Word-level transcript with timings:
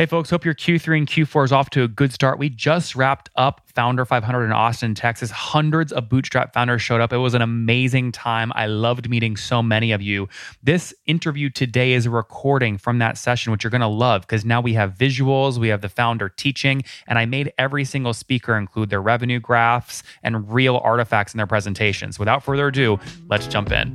Hey, 0.00 0.06
folks, 0.06 0.30
hope 0.30 0.46
your 0.46 0.54
Q3 0.54 0.96
and 0.96 1.06
Q4 1.06 1.44
is 1.44 1.52
off 1.52 1.68
to 1.68 1.82
a 1.82 1.88
good 1.88 2.10
start. 2.10 2.38
We 2.38 2.48
just 2.48 2.96
wrapped 2.96 3.28
up 3.36 3.60
Founder 3.66 4.06
500 4.06 4.46
in 4.46 4.50
Austin, 4.50 4.94
Texas. 4.94 5.30
Hundreds 5.30 5.92
of 5.92 6.08
Bootstrap 6.08 6.54
founders 6.54 6.80
showed 6.80 7.02
up. 7.02 7.12
It 7.12 7.18
was 7.18 7.34
an 7.34 7.42
amazing 7.42 8.10
time. 8.10 8.50
I 8.54 8.64
loved 8.64 9.10
meeting 9.10 9.36
so 9.36 9.62
many 9.62 9.92
of 9.92 10.00
you. 10.00 10.26
This 10.62 10.94
interview 11.04 11.50
today 11.50 11.92
is 11.92 12.06
a 12.06 12.10
recording 12.10 12.78
from 12.78 12.96
that 13.00 13.18
session, 13.18 13.52
which 13.52 13.62
you're 13.62 13.70
going 13.70 13.82
to 13.82 13.86
love 13.88 14.22
because 14.22 14.42
now 14.42 14.62
we 14.62 14.72
have 14.72 14.94
visuals, 14.94 15.58
we 15.58 15.68
have 15.68 15.82
the 15.82 15.90
founder 15.90 16.30
teaching, 16.30 16.82
and 17.06 17.18
I 17.18 17.26
made 17.26 17.52
every 17.58 17.84
single 17.84 18.14
speaker 18.14 18.56
include 18.56 18.88
their 18.88 19.02
revenue 19.02 19.38
graphs 19.38 20.02
and 20.22 20.50
real 20.50 20.78
artifacts 20.78 21.34
in 21.34 21.36
their 21.36 21.46
presentations. 21.46 22.18
Without 22.18 22.42
further 22.42 22.68
ado, 22.68 22.98
let's 23.28 23.46
jump 23.46 23.70
in. 23.70 23.94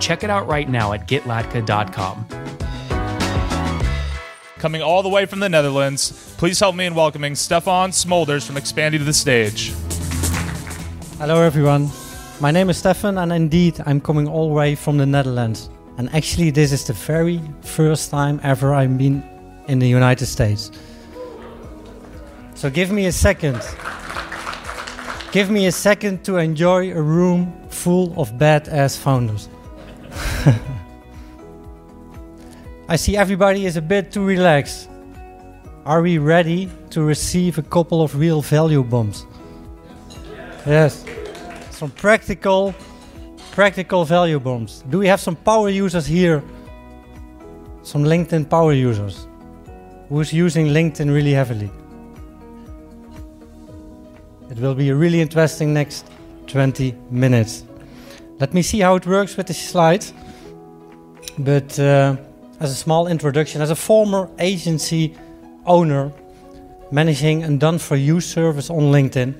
Check 0.00 0.24
it 0.24 0.30
out 0.30 0.46
right 0.46 0.68
now 0.68 0.92
at 0.92 1.08
getlatka.com. 1.08 2.26
Coming 4.58 4.82
all 4.82 5.02
the 5.02 5.08
way 5.08 5.26
from 5.26 5.40
the 5.40 5.48
Netherlands, 5.48 6.34
please 6.38 6.58
help 6.58 6.74
me 6.74 6.86
in 6.86 6.94
welcoming 6.94 7.34
Stefan 7.34 7.90
Smulders 7.90 8.46
from 8.46 8.56
Expandi 8.56 8.98
to 8.98 9.04
the 9.04 9.12
stage. 9.12 9.72
Hello, 11.18 11.42
everyone. 11.42 11.90
My 12.40 12.50
name 12.50 12.70
is 12.70 12.78
Stefan, 12.78 13.18
and 13.18 13.32
indeed, 13.32 13.80
I'm 13.86 14.00
coming 14.00 14.26
all 14.26 14.48
the 14.48 14.54
way 14.54 14.74
from 14.74 14.96
the 14.96 15.06
Netherlands. 15.06 15.68
And 15.98 16.08
actually, 16.14 16.50
this 16.50 16.72
is 16.72 16.86
the 16.86 16.92
very 16.94 17.40
first 17.60 18.10
time 18.10 18.40
ever 18.42 18.74
I've 18.74 18.96
been 18.98 19.22
in 19.68 19.78
the 19.78 19.86
United 19.86 20.26
States. 20.26 20.70
So 22.54 22.70
give 22.70 22.90
me 22.90 23.06
a 23.06 23.12
second. 23.12 23.60
Give 25.30 25.50
me 25.50 25.66
a 25.66 25.72
second 25.72 26.24
to 26.24 26.38
enjoy 26.38 26.92
a 26.92 27.02
room 27.02 27.52
full 27.68 28.18
of 28.18 28.32
badass 28.32 28.96
founders. 28.98 29.48
I 32.88 32.96
see 32.96 33.16
everybody 33.16 33.66
is 33.66 33.76
a 33.76 33.82
bit 33.82 34.12
too 34.12 34.24
relaxed. 34.24 34.88
Are 35.86 36.02
we 36.02 36.18
ready 36.18 36.70
to 36.90 37.02
receive 37.02 37.58
a 37.58 37.62
couple 37.62 38.02
of 38.02 38.16
real 38.16 38.42
value 38.42 38.82
bombs? 38.82 39.26
Yes. 40.66 41.04
Some 41.70 41.90
practical 41.90 42.74
practical 43.52 44.04
value 44.04 44.40
bombs. 44.40 44.82
Do 44.90 44.98
we 44.98 45.06
have 45.06 45.20
some 45.20 45.36
power 45.36 45.68
users 45.68 46.06
here? 46.06 46.42
Some 47.82 48.04
LinkedIn 48.04 48.50
power 48.50 48.72
users. 48.72 49.28
Who's 50.08 50.32
using 50.32 50.66
LinkedIn 50.66 51.12
really 51.12 51.32
heavily? 51.32 51.70
It 54.50 54.58
will 54.58 54.74
be 54.74 54.90
a 54.90 54.94
really 54.94 55.20
interesting 55.20 55.72
next 55.72 56.06
20 56.48 56.94
minutes. 57.10 57.64
Let 58.40 58.52
me 58.52 58.62
see 58.62 58.80
how 58.80 58.96
it 58.96 59.06
works 59.06 59.36
with 59.36 59.46
the 59.46 59.54
slides. 59.54 60.12
But 61.38 61.78
uh, 61.78 62.16
as 62.60 62.70
a 62.70 62.74
small 62.74 63.06
introduction, 63.08 63.60
as 63.60 63.70
a 63.70 63.76
former 63.76 64.30
agency 64.38 65.16
owner 65.66 66.12
managing 66.90 67.42
a 67.42 67.56
done 67.56 67.78
for 67.78 67.96
you 67.96 68.20
service 68.20 68.70
on 68.70 68.92
LinkedIn, 68.92 69.34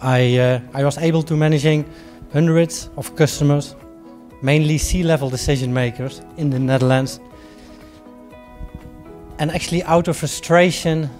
I, 0.00 0.38
uh, 0.38 0.60
I 0.74 0.84
was 0.84 0.98
able 0.98 1.22
to 1.24 1.36
managing 1.36 1.84
hundreds 2.32 2.90
of 2.96 3.14
customers, 3.16 3.76
mainly 4.42 4.78
C-level 4.78 5.30
decision 5.30 5.72
makers 5.72 6.22
in 6.36 6.50
the 6.50 6.58
Netherlands. 6.58 7.20
And 9.38 9.50
actually, 9.50 9.82
out 9.84 10.08
of 10.08 10.16
frustration 10.16 11.10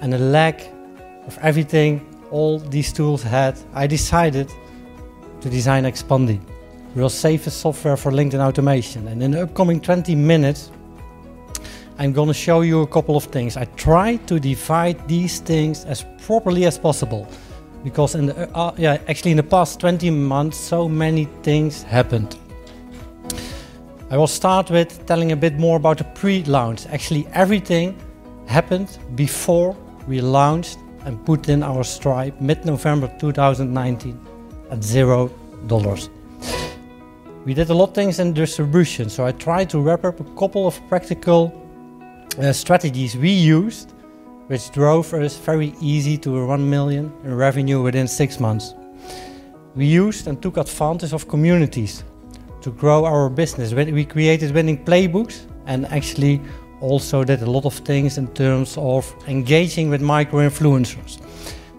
and 0.00 0.14
a 0.14 0.18
lack 0.18 0.62
of 1.26 1.38
everything 1.42 2.00
all 2.30 2.58
these 2.58 2.92
tools 2.92 3.22
had, 3.22 3.58
I 3.74 3.86
decided 3.86 4.50
to 5.42 5.50
design 5.50 5.84
Expandi, 5.84 6.40
real 6.94 7.08
safest 7.08 7.60
software 7.60 7.96
for 7.96 8.12
LinkedIn 8.12 8.40
automation. 8.40 9.08
And 9.08 9.22
in 9.22 9.30
the 9.32 9.42
upcoming 9.42 9.80
20 9.80 10.14
minutes, 10.14 10.70
I'm 11.98 12.12
going 12.12 12.28
to 12.28 12.34
show 12.34 12.62
you 12.62 12.82
a 12.82 12.86
couple 12.86 13.16
of 13.16 13.24
things. 13.24 13.56
I 13.56 13.64
try 13.76 14.16
to 14.26 14.40
divide 14.40 15.06
these 15.08 15.40
things 15.40 15.84
as 15.84 16.04
properly 16.26 16.64
as 16.66 16.78
possible 16.78 17.28
because 17.84 18.14
in 18.14 18.26
the 18.26 18.48
uh, 18.56 18.72
yeah 18.76 18.98
actually 19.08 19.32
in 19.32 19.36
the 19.36 19.42
past 19.42 19.80
20 19.80 20.10
months 20.10 20.56
so 20.56 20.88
many 20.88 21.24
things 21.42 21.82
happened. 21.82 22.36
I 24.10 24.16
will 24.16 24.26
start 24.26 24.70
with 24.70 25.06
telling 25.06 25.32
a 25.32 25.36
bit 25.36 25.58
more 25.58 25.76
about 25.76 25.98
the 25.98 26.04
pre-launch. 26.04 26.86
Actually 26.86 27.26
everything 27.32 27.96
happened 28.46 28.98
before 29.14 29.76
we 30.06 30.20
launched 30.20 30.78
and 31.04 31.24
put 31.24 31.48
in 31.48 31.62
our 31.62 31.82
Stripe 31.82 32.40
mid-November 32.40 33.10
2019 33.18 34.18
at 34.70 34.82
zero 34.82 35.30
dollars. 35.66 36.08
We 37.44 37.54
did 37.54 37.70
a 37.70 37.74
lot 37.74 37.88
of 37.88 37.94
things 37.94 38.20
in 38.20 38.34
distribution, 38.34 39.10
so 39.10 39.26
I 39.26 39.32
tried 39.32 39.68
to 39.70 39.80
wrap 39.80 40.04
up 40.04 40.20
a 40.20 40.24
couple 40.38 40.64
of 40.64 40.80
practical 40.88 41.52
uh, 42.38 42.52
strategies 42.52 43.16
we 43.16 43.30
used, 43.30 43.94
which 44.46 44.70
drove 44.70 45.12
us 45.12 45.36
very 45.38 45.74
easy 45.80 46.16
to 46.18 46.38
a 46.38 46.46
1 46.46 46.70
million 46.70 47.12
in 47.24 47.34
revenue 47.34 47.82
within 47.82 48.06
six 48.06 48.38
months. 48.38 48.74
We 49.74 49.86
used 49.86 50.28
and 50.28 50.40
took 50.40 50.56
advantage 50.56 51.12
of 51.12 51.26
communities 51.26 52.04
to 52.60 52.70
grow 52.70 53.04
our 53.04 53.28
business. 53.28 53.72
We 53.74 54.04
created 54.04 54.54
winning 54.54 54.84
playbooks 54.84 55.40
and 55.66 55.86
actually 55.86 56.40
also 56.80 57.24
did 57.24 57.42
a 57.42 57.50
lot 57.50 57.64
of 57.64 57.74
things 57.74 58.18
in 58.18 58.28
terms 58.34 58.76
of 58.78 59.12
engaging 59.26 59.90
with 59.90 60.00
micro 60.00 60.48
influencers. 60.48 61.18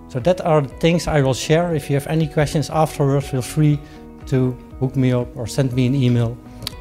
So 0.09 0.19
that 0.19 0.41
are 0.41 0.61
the 0.61 0.67
things 0.79 1.07
I 1.07 1.21
will 1.21 1.33
share. 1.33 1.73
If 1.73 1.89
you 1.89 1.95
have 1.95 2.07
any 2.07 2.27
questions 2.27 2.69
afterwards, 2.69 3.29
feel 3.29 3.41
free 3.41 3.79
to 4.27 4.51
hook 4.79 4.95
me 4.95 5.11
up 5.11 5.35
or 5.35 5.47
send 5.47 5.73
me 5.73 5.87
an 5.87 5.95
email 5.95 6.37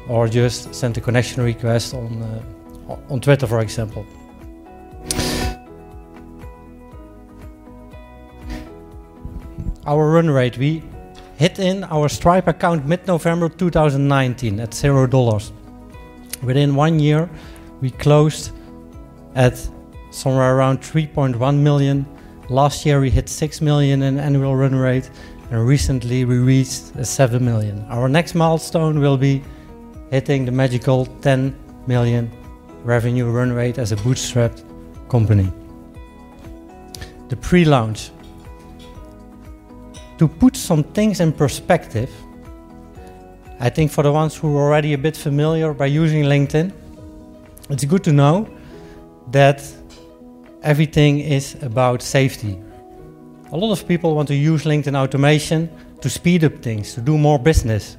or 0.07 0.27
just 0.27 0.73
send 0.73 0.97
a 0.97 1.01
connection 1.01 1.43
request 1.43 1.93
on, 1.93 2.21
uh, 2.21 2.97
on 3.09 3.19
Twitter, 3.19 3.47
for 3.47 3.59
example. 3.59 4.05
Our 9.85 10.11
run 10.11 10.29
rate, 10.29 10.57
we 10.57 10.83
hit 11.37 11.59
in 11.59 11.83
our 11.85 12.07
Stripe 12.07 12.47
account 12.47 12.85
mid-November 12.85 13.49
2019 13.49 14.59
at 14.59 14.73
zero 14.73 15.07
dollars. 15.07 15.51
Within 16.41 16.75
one 16.75 16.99
year, 16.99 17.29
we 17.81 17.89
closed 17.89 18.51
at 19.35 19.57
somewhere 20.11 20.55
around 20.55 20.79
3.1 20.81 21.57
million 21.57 22.05
Last 22.49 22.85
year 22.85 22.99
we 22.99 23.09
hit 23.09 23.29
6 23.29 23.61
million 23.61 24.03
in 24.03 24.19
annual 24.19 24.55
run 24.55 24.75
rate, 24.75 25.09
and 25.53 25.67
recently 25.67 26.25
we 26.25 26.39
reached 26.39 27.05
7 27.05 27.45
million. 27.45 27.85
Our 27.87 28.09
next 28.09 28.33
milestone 28.33 28.99
will 28.99 29.17
be 29.17 29.43
hitting 30.09 30.45
the 30.45 30.51
magical 30.51 31.05
10 31.21 31.55
million 31.85 32.31
revenue 32.83 33.29
run 33.29 33.53
rate 33.53 33.77
as 33.77 33.91
a 33.91 33.95
bootstrapped 33.97 34.63
company. 35.09 35.51
The 37.29 37.35
pre 37.35 37.65
launch. 37.65 38.09
To 40.17 40.27
put 40.27 40.55
some 40.55 40.83
things 40.83 41.19
in 41.19 41.31
perspective, 41.31 42.09
I 43.59 43.69
think 43.69 43.91
for 43.91 44.01
the 44.01 44.11
ones 44.11 44.35
who 44.35 44.57
are 44.57 44.61
already 44.63 44.93
a 44.93 44.97
bit 44.97 45.15
familiar 45.15 45.71
by 45.71 45.85
using 45.85 46.23
LinkedIn, 46.23 46.73
it's 47.69 47.85
good 47.85 48.03
to 48.05 48.11
know 48.11 48.47
that 49.29 49.61
everything 50.63 51.19
is 51.19 51.61
about 51.61 52.01
safety. 52.01 52.59
A 53.53 53.57
lot 53.57 53.71
of 53.71 53.87
people 53.87 54.15
want 54.15 54.27
to 54.29 54.35
use 54.35 54.63
LinkedIn 54.63 54.95
automation 54.95 55.69
to 56.01 56.09
speed 56.09 56.43
up 56.43 56.55
things, 56.63 56.95
to 56.95 57.01
do 57.01 57.19
more 57.19 57.37
business. 57.37 57.97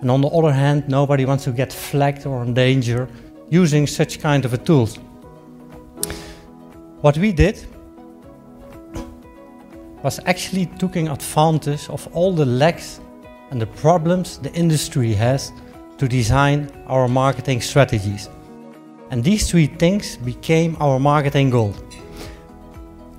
And 0.00 0.08
on 0.08 0.20
the 0.20 0.28
other 0.28 0.52
hand, 0.52 0.88
nobody 0.88 1.24
wants 1.24 1.42
to 1.44 1.50
get 1.50 1.72
flagged 1.72 2.26
or 2.26 2.44
in 2.44 2.54
danger 2.54 3.08
using 3.50 3.88
such 3.88 4.20
kind 4.20 4.44
of 4.44 4.54
a 4.54 4.56
tools. 4.56 5.00
What 7.00 7.18
we 7.18 7.32
did 7.32 7.66
was 10.04 10.20
actually 10.26 10.66
taking 10.66 11.08
advantage 11.08 11.88
of 11.88 12.06
all 12.14 12.32
the 12.32 12.46
lacks 12.46 13.00
and 13.50 13.60
the 13.60 13.66
problems 13.66 14.38
the 14.38 14.52
industry 14.52 15.12
has 15.14 15.50
to 15.96 16.06
design 16.06 16.70
our 16.86 17.08
marketing 17.08 17.62
strategies. 17.62 18.28
And 19.10 19.24
these 19.24 19.50
three 19.50 19.66
things 19.66 20.18
became 20.18 20.76
our 20.78 21.00
marketing 21.00 21.50
goal. 21.50 21.74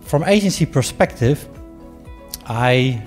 From 0.09 0.23
agency 0.23 0.65
perspective, 0.65 1.47
I 2.47 2.99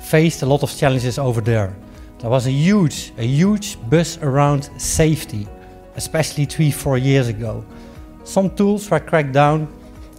faced 0.00 0.40
a 0.40 0.46
lot 0.46 0.62
of 0.62 0.74
challenges 0.74 1.18
over 1.18 1.42
there. 1.42 1.76
There 2.20 2.30
was 2.30 2.46
a 2.46 2.50
huge, 2.50 3.12
a 3.18 3.22
huge 3.22 3.76
buzz 3.90 4.16
around 4.22 4.70
safety, 4.80 5.46
especially 5.96 6.46
three, 6.46 6.70
four 6.70 6.96
years 6.96 7.28
ago. 7.28 7.66
some 8.24 8.48
tools 8.56 8.90
were 8.90 8.98
cracked 8.98 9.32
down 9.32 9.68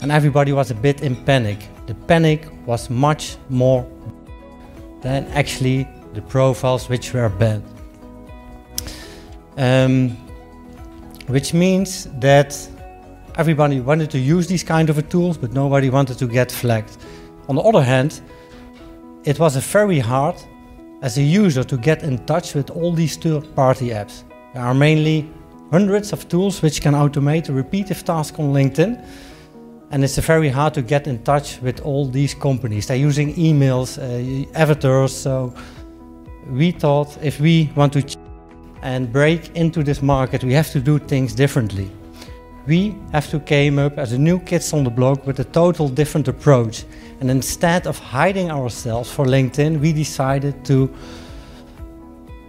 and 0.02 0.12
everybody 0.12 0.54
was 0.54 0.70
a 0.70 0.76
bit 0.76 1.02
in 1.02 1.16
panic. 1.16 1.68
The 1.88 1.96
panic 1.96 2.48
was 2.68 2.92
much 2.92 3.38
more 3.50 3.84
than 5.02 5.26
actually 5.34 5.88
the 6.14 6.22
profiles 6.22 6.90
which 6.90 7.12
were 7.12 7.30
banned. 7.30 7.64
Um, 9.58 10.10
which 11.26 11.56
means 11.56 12.08
that 12.20 12.54
everybody 13.40 13.80
wanted 13.80 14.12
to 14.12 14.20
use 14.20 14.48
these 14.48 14.66
kind 14.66 14.90
of 14.90 14.98
tools, 15.08 15.38
but 15.38 15.54
nobody 15.54 15.90
wanted 15.90 16.18
to 16.18 16.28
get 16.28 16.52
flagged. 16.52 16.98
On 17.48 17.56
the 17.56 17.62
other 17.62 17.82
hand, 17.82 18.22
it 19.24 19.40
was 19.40 19.56
very 19.56 20.00
hard 20.00 20.36
as 21.02 21.18
a 21.18 21.22
user 21.22 21.64
to 21.64 21.78
get 21.78 22.04
in 22.04 22.18
touch 22.26 22.54
with 22.54 22.70
all 22.70 22.92
these 22.92 23.16
third-party 23.16 23.92
apps. 23.92 24.24
There 24.54 24.62
are 24.62 24.74
mainly 24.74 25.30
hundreds 25.72 26.12
of 26.12 26.28
tools 26.28 26.62
which 26.62 26.82
can 26.82 26.94
automate 26.94 27.48
a 27.48 27.54
repetitive 27.54 28.04
task 28.04 28.40
on 28.40 28.54
LinkedIn. 28.54 29.02
And 29.92 30.04
it's 30.04 30.18
very 30.18 30.50
hard 30.50 30.74
to 30.74 30.82
get 30.82 31.08
in 31.08 31.24
touch 31.24 31.62
with 31.62 31.80
all 31.82 32.06
these 32.10 32.34
companies. 32.34 32.88
They're 32.88 32.98
using 33.08 33.34
emails, 33.36 33.98
uh, 33.98 34.46
avatars. 34.54 35.16
So 35.16 35.54
we 36.50 36.72
thought 36.72 37.18
if 37.24 37.40
we 37.40 37.72
want 37.76 37.94
to 37.94 38.04
and 38.82 39.12
break 39.12 39.56
into 39.56 39.84
this 39.84 40.02
market, 40.02 40.44
we 40.44 40.54
have 40.54 40.72
to 40.72 40.80
do 40.80 41.00
things 41.00 41.34
differently. 41.34 41.90
We 42.70 42.96
have 43.14 43.28
to 43.32 43.40
came 43.40 43.80
up 43.80 43.98
as 43.98 44.12
a 44.12 44.18
new 44.20 44.40
kids 44.42 44.74
on 44.74 44.84
the 44.84 44.92
block 44.92 45.26
with 45.26 45.40
a 45.40 45.44
total 45.44 45.90
different 45.90 46.28
approach. 46.28 46.86
And 47.20 47.32
instead 47.32 47.88
of 47.88 47.98
hiding 47.98 48.52
ourselves 48.52 49.12
for 49.12 49.26
LinkedIn, 49.26 49.80
we 49.80 49.92
decided 49.92 50.64
to 50.66 50.88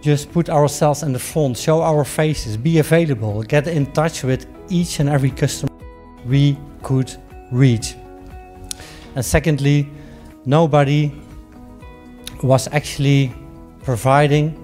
just 0.03 0.31
put 0.31 0.47
ourselves 0.47 1.01
in 1.01 1.11
the 1.11 1.17
front, 1.17 1.57
show 1.57 1.81
our 1.81 2.05
faces, 2.05 2.55
be 2.55 2.77
available, 2.77 3.41
get 3.41 3.65
in 3.65 3.91
touch 3.93 4.23
with 4.23 4.45
each 4.69 4.99
and 4.99 5.09
every 5.09 5.31
customer 5.31 5.71
we 6.27 6.55
could 6.83 7.11
reach. 7.51 7.95
And 9.15 9.25
secondly, 9.25 9.89
nobody 10.45 11.11
was 12.43 12.67
actually 12.71 13.33
providing 13.83 14.55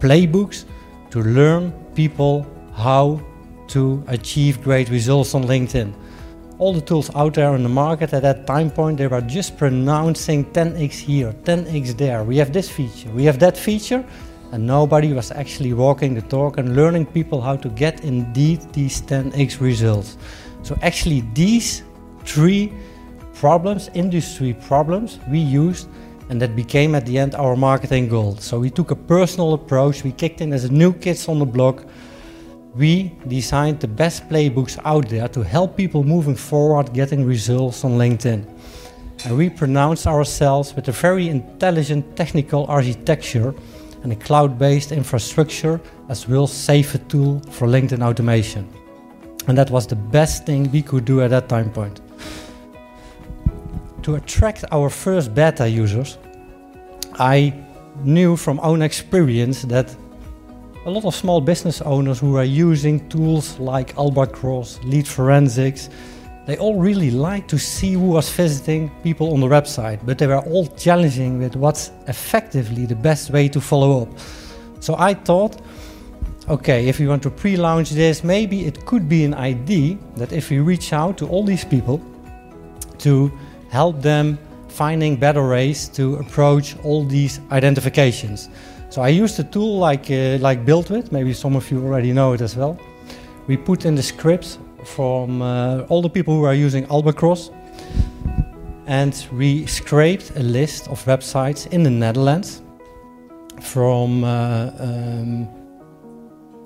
playbooks 0.00 0.66
to 1.12 1.22
learn 1.22 1.72
people 1.94 2.46
how 2.74 3.22
to 3.68 4.02
achieve 4.08 4.62
great 4.62 4.88
results 4.90 5.34
on 5.34 5.44
LinkedIn. 5.44 5.92
All 6.58 6.72
the 6.72 6.80
tools 6.80 7.10
out 7.14 7.34
there 7.34 7.54
in 7.54 7.62
the 7.62 7.68
market 7.68 8.12
at 8.12 8.22
that 8.22 8.46
time 8.46 8.70
point, 8.70 8.98
they 8.98 9.06
were 9.06 9.20
just 9.20 9.56
pronouncing 9.56 10.44
10x 10.46 10.92
here, 10.92 11.32
10x 11.44 11.96
there. 11.96 12.24
We 12.24 12.36
have 12.38 12.52
this 12.52 12.68
feature, 12.68 13.10
we 13.10 13.24
have 13.24 13.38
that 13.38 13.56
feature, 13.56 14.04
and 14.52 14.66
nobody 14.66 15.12
was 15.12 15.30
actually 15.30 15.72
walking 15.72 16.14
the 16.14 16.22
talk 16.22 16.58
and 16.58 16.74
learning 16.74 17.06
people 17.06 17.40
how 17.40 17.56
to 17.56 17.68
get 17.68 18.02
indeed 18.02 18.60
these 18.72 19.02
10x 19.02 19.60
results. 19.60 20.16
So 20.62 20.76
actually 20.82 21.20
these 21.34 21.82
three 22.24 22.72
problems, 23.34 23.88
industry 23.94 24.54
problems 24.54 25.18
we 25.30 25.38
used 25.38 25.88
and 26.28 26.40
that 26.42 26.54
became 26.54 26.94
at 26.94 27.06
the 27.06 27.18
end 27.18 27.34
our 27.34 27.56
marketing 27.56 28.08
goal. 28.08 28.36
So 28.36 28.58
we 28.58 28.70
took 28.70 28.90
a 28.90 28.96
personal 28.96 29.54
approach, 29.54 30.04
we 30.04 30.12
kicked 30.12 30.40
in 30.40 30.52
as 30.52 30.70
new 30.70 30.92
kids 30.92 31.28
on 31.28 31.38
the 31.38 31.46
block. 31.46 31.84
We 32.78 33.12
designed 33.26 33.80
the 33.80 33.88
best 33.88 34.28
playbooks 34.28 34.78
out 34.84 35.08
there 35.08 35.26
to 35.26 35.42
help 35.42 35.76
people 35.76 36.04
moving 36.04 36.36
forward 36.36 36.94
getting 36.94 37.24
results 37.24 37.84
on 37.84 37.98
LinkedIn. 37.98 38.46
And 39.24 39.36
we 39.36 39.50
pronounced 39.50 40.06
ourselves 40.06 40.76
with 40.76 40.86
a 40.86 40.92
very 40.92 41.28
intelligent 41.28 42.16
technical 42.16 42.66
architecture 42.68 43.52
and 44.04 44.12
a 44.12 44.16
cloud-based 44.16 44.92
infrastructure 44.92 45.80
as 46.08 46.28
well 46.28 46.46
safe 46.46 46.96
tool 47.08 47.40
for 47.50 47.66
LinkedIn 47.66 48.00
automation. 48.00 48.72
And 49.48 49.58
that 49.58 49.70
was 49.70 49.88
the 49.88 49.96
best 49.96 50.46
thing 50.46 50.70
we 50.70 50.82
could 50.82 51.04
do 51.04 51.20
at 51.20 51.30
that 51.30 51.48
time 51.48 51.72
point. 51.72 52.00
To 54.02 54.14
attract 54.14 54.64
our 54.70 54.88
first 54.88 55.34
beta 55.34 55.68
users, 55.68 56.16
I 57.14 57.52
knew 58.04 58.36
from 58.36 58.60
own 58.60 58.82
experience 58.82 59.62
that 59.62 59.96
a 60.88 60.90
lot 60.90 61.04
of 61.04 61.14
small 61.14 61.38
business 61.38 61.82
owners 61.82 62.18
who 62.18 62.38
are 62.38 62.44
using 62.44 63.06
tools 63.10 63.58
like 63.58 63.94
Albacross, 63.96 64.82
Lead 64.84 65.06
Forensics, 65.06 65.90
they 66.46 66.56
all 66.56 66.80
really 66.80 67.10
like 67.10 67.46
to 67.48 67.58
see 67.58 67.92
who 67.92 68.12
was 68.12 68.30
visiting 68.30 68.90
people 69.02 69.34
on 69.34 69.40
the 69.40 69.46
website, 69.46 70.00
but 70.06 70.16
they 70.16 70.26
were 70.26 70.38
all 70.38 70.66
challenging 70.66 71.38
with 71.38 71.56
what's 71.56 71.90
effectively 72.06 72.86
the 72.86 72.94
best 72.94 73.28
way 73.28 73.48
to 73.48 73.60
follow 73.60 74.00
up. 74.00 74.08
So 74.80 74.96
I 74.98 75.12
thought, 75.12 75.60
okay, 76.48 76.88
if 76.88 76.98
we 76.98 77.06
want 77.06 77.22
to 77.24 77.30
pre-launch 77.30 77.90
this, 77.90 78.24
maybe 78.24 78.64
it 78.64 78.86
could 78.86 79.10
be 79.10 79.26
an 79.26 79.34
idea 79.34 79.98
that 80.16 80.32
if 80.32 80.48
we 80.48 80.60
reach 80.60 80.94
out 80.94 81.18
to 81.18 81.28
all 81.28 81.44
these 81.44 81.66
people 81.66 82.00
to 83.00 83.30
help 83.68 84.00
them 84.00 84.38
finding 84.68 85.16
better 85.16 85.46
ways 85.46 85.86
to 85.88 86.14
approach 86.14 86.78
all 86.82 87.04
these 87.04 87.40
identifications. 87.50 88.48
So 88.90 89.02
I 89.02 89.08
used 89.08 89.38
a 89.38 89.44
tool 89.44 89.78
like 89.78 90.10
uh, 90.10 90.38
like 90.40 90.64
BuiltWith. 90.64 91.12
Maybe 91.12 91.34
some 91.34 91.56
of 91.56 91.70
you 91.70 91.84
already 91.84 92.12
know 92.12 92.32
it 92.32 92.40
as 92.40 92.56
well. 92.56 92.78
We 93.46 93.56
put 93.56 93.84
in 93.84 93.94
the 93.94 94.02
scripts 94.02 94.58
from 94.84 95.42
uh, 95.42 95.80
all 95.88 96.00
the 96.02 96.08
people 96.08 96.34
who 96.34 96.44
are 96.44 96.54
using 96.54 96.86
Albacross. 96.86 97.54
And 98.86 99.26
we 99.32 99.66
scraped 99.66 100.30
a 100.36 100.42
list 100.42 100.88
of 100.88 101.04
websites 101.04 101.66
in 101.66 101.82
the 101.82 101.90
Netherlands 101.90 102.62
from 103.60 104.24
uh, 104.24 104.70
um, 104.78 105.48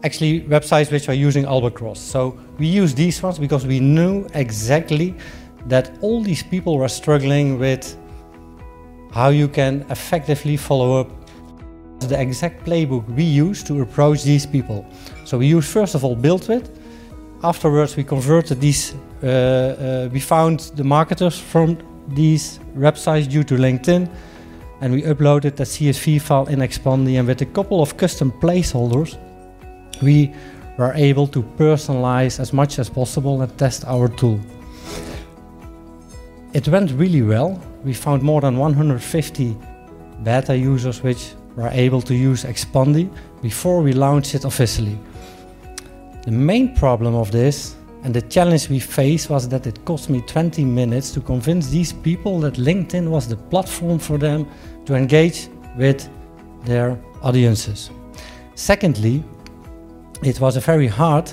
actually 0.04 0.42
websites 0.42 0.92
which 0.92 1.08
are 1.08 1.14
using 1.14 1.44
Albacross. 1.44 1.96
So 1.96 2.38
we 2.58 2.66
used 2.66 2.96
these 2.96 3.20
ones 3.20 3.38
because 3.40 3.66
we 3.66 3.80
knew 3.80 4.26
exactly 4.34 5.16
that 5.66 5.98
all 6.00 6.22
these 6.22 6.44
people 6.44 6.78
were 6.78 6.88
struggling 6.88 7.58
with 7.58 7.96
how 9.12 9.30
you 9.30 9.48
can 9.48 9.84
effectively 9.90 10.56
follow 10.56 11.00
up 11.00 11.21
the 12.08 12.20
exact 12.20 12.64
playbook 12.64 13.08
we 13.14 13.25
use 13.25 13.62
to 13.64 13.82
approach 13.82 14.22
these 14.22 14.46
people. 14.46 14.84
So 15.25 15.38
we 15.38 15.46
use 15.46 15.66
first 15.70 15.94
of 15.94 16.04
all 16.04 16.16
BuiltWith 16.16 16.69
afterwards 17.43 17.96
we 17.96 18.04
converted 18.04 18.60
these 18.60 18.94
uh, 19.22 19.26
uh, 19.26 20.08
we 20.12 20.20
found 20.20 20.60
the 20.76 20.84
marketers 20.84 21.38
from 21.38 21.78
these 22.08 22.58
websites 22.76 23.28
due 23.28 23.44
to 23.44 23.54
linkedin 23.54 24.08
and 24.81 24.93
we 24.93 25.02
uploaded 25.02 25.56
the 25.56 25.64
csv 25.64 26.20
file 26.20 26.46
in 26.46 26.60
Expandi 26.60 27.19
and 27.19 27.26
with 27.28 27.40
a 27.43 27.46
couple 27.46 27.81
of 27.81 27.96
custom 27.96 28.32
placeholders 28.40 29.16
we 30.02 30.32
were 30.78 30.93
able 30.94 31.26
to 31.26 31.43
personalize 31.58 32.40
as 32.40 32.52
much 32.52 32.78
as 32.78 32.88
possible 32.88 33.43
and 33.43 33.58
test 33.58 33.84
our 33.84 34.08
tool. 34.08 34.40
It 36.55 36.67
went 36.69 36.91
really 36.93 37.22
well. 37.22 37.60
We 37.84 37.94
found 37.94 38.22
more 38.22 38.41
than 38.41 38.56
150 38.58 39.56
beta 40.22 40.56
users 40.56 41.03
which 41.03 41.34
were 41.56 41.70
able 41.72 42.02
to 42.02 42.14
use 42.14 42.44
Expandi 42.44 43.10
before 43.42 43.82
we 43.82 43.92
launched 43.92 44.34
it 44.34 44.44
officially 44.44 44.98
the 46.24 46.30
main 46.30 46.74
problem 46.76 47.14
of 47.16 47.32
this 47.32 47.74
and 48.04 48.14
the 48.14 48.22
challenge 48.22 48.68
we 48.68 48.78
faced 48.78 49.28
was 49.28 49.48
that 49.48 49.66
it 49.66 49.84
cost 49.84 50.08
me 50.08 50.20
20 50.20 50.64
minutes 50.64 51.10
to 51.12 51.20
convince 51.20 51.68
these 51.68 51.92
people 51.92 52.40
that 52.40 52.54
LinkedIn 52.54 53.08
was 53.08 53.28
the 53.28 53.36
platform 53.36 53.98
for 53.98 54.18
them 54.18 54.46
to 54.86 54.94
engage 54.94 55.48
with 55.76 56.08
their 56.64 56.98
audiences. 57.22 57.90
Secondly, 58.54 59.24
it 60.22 60.40
was 60.40 60.56
very 60.56 60.86
hard 60.86 61.32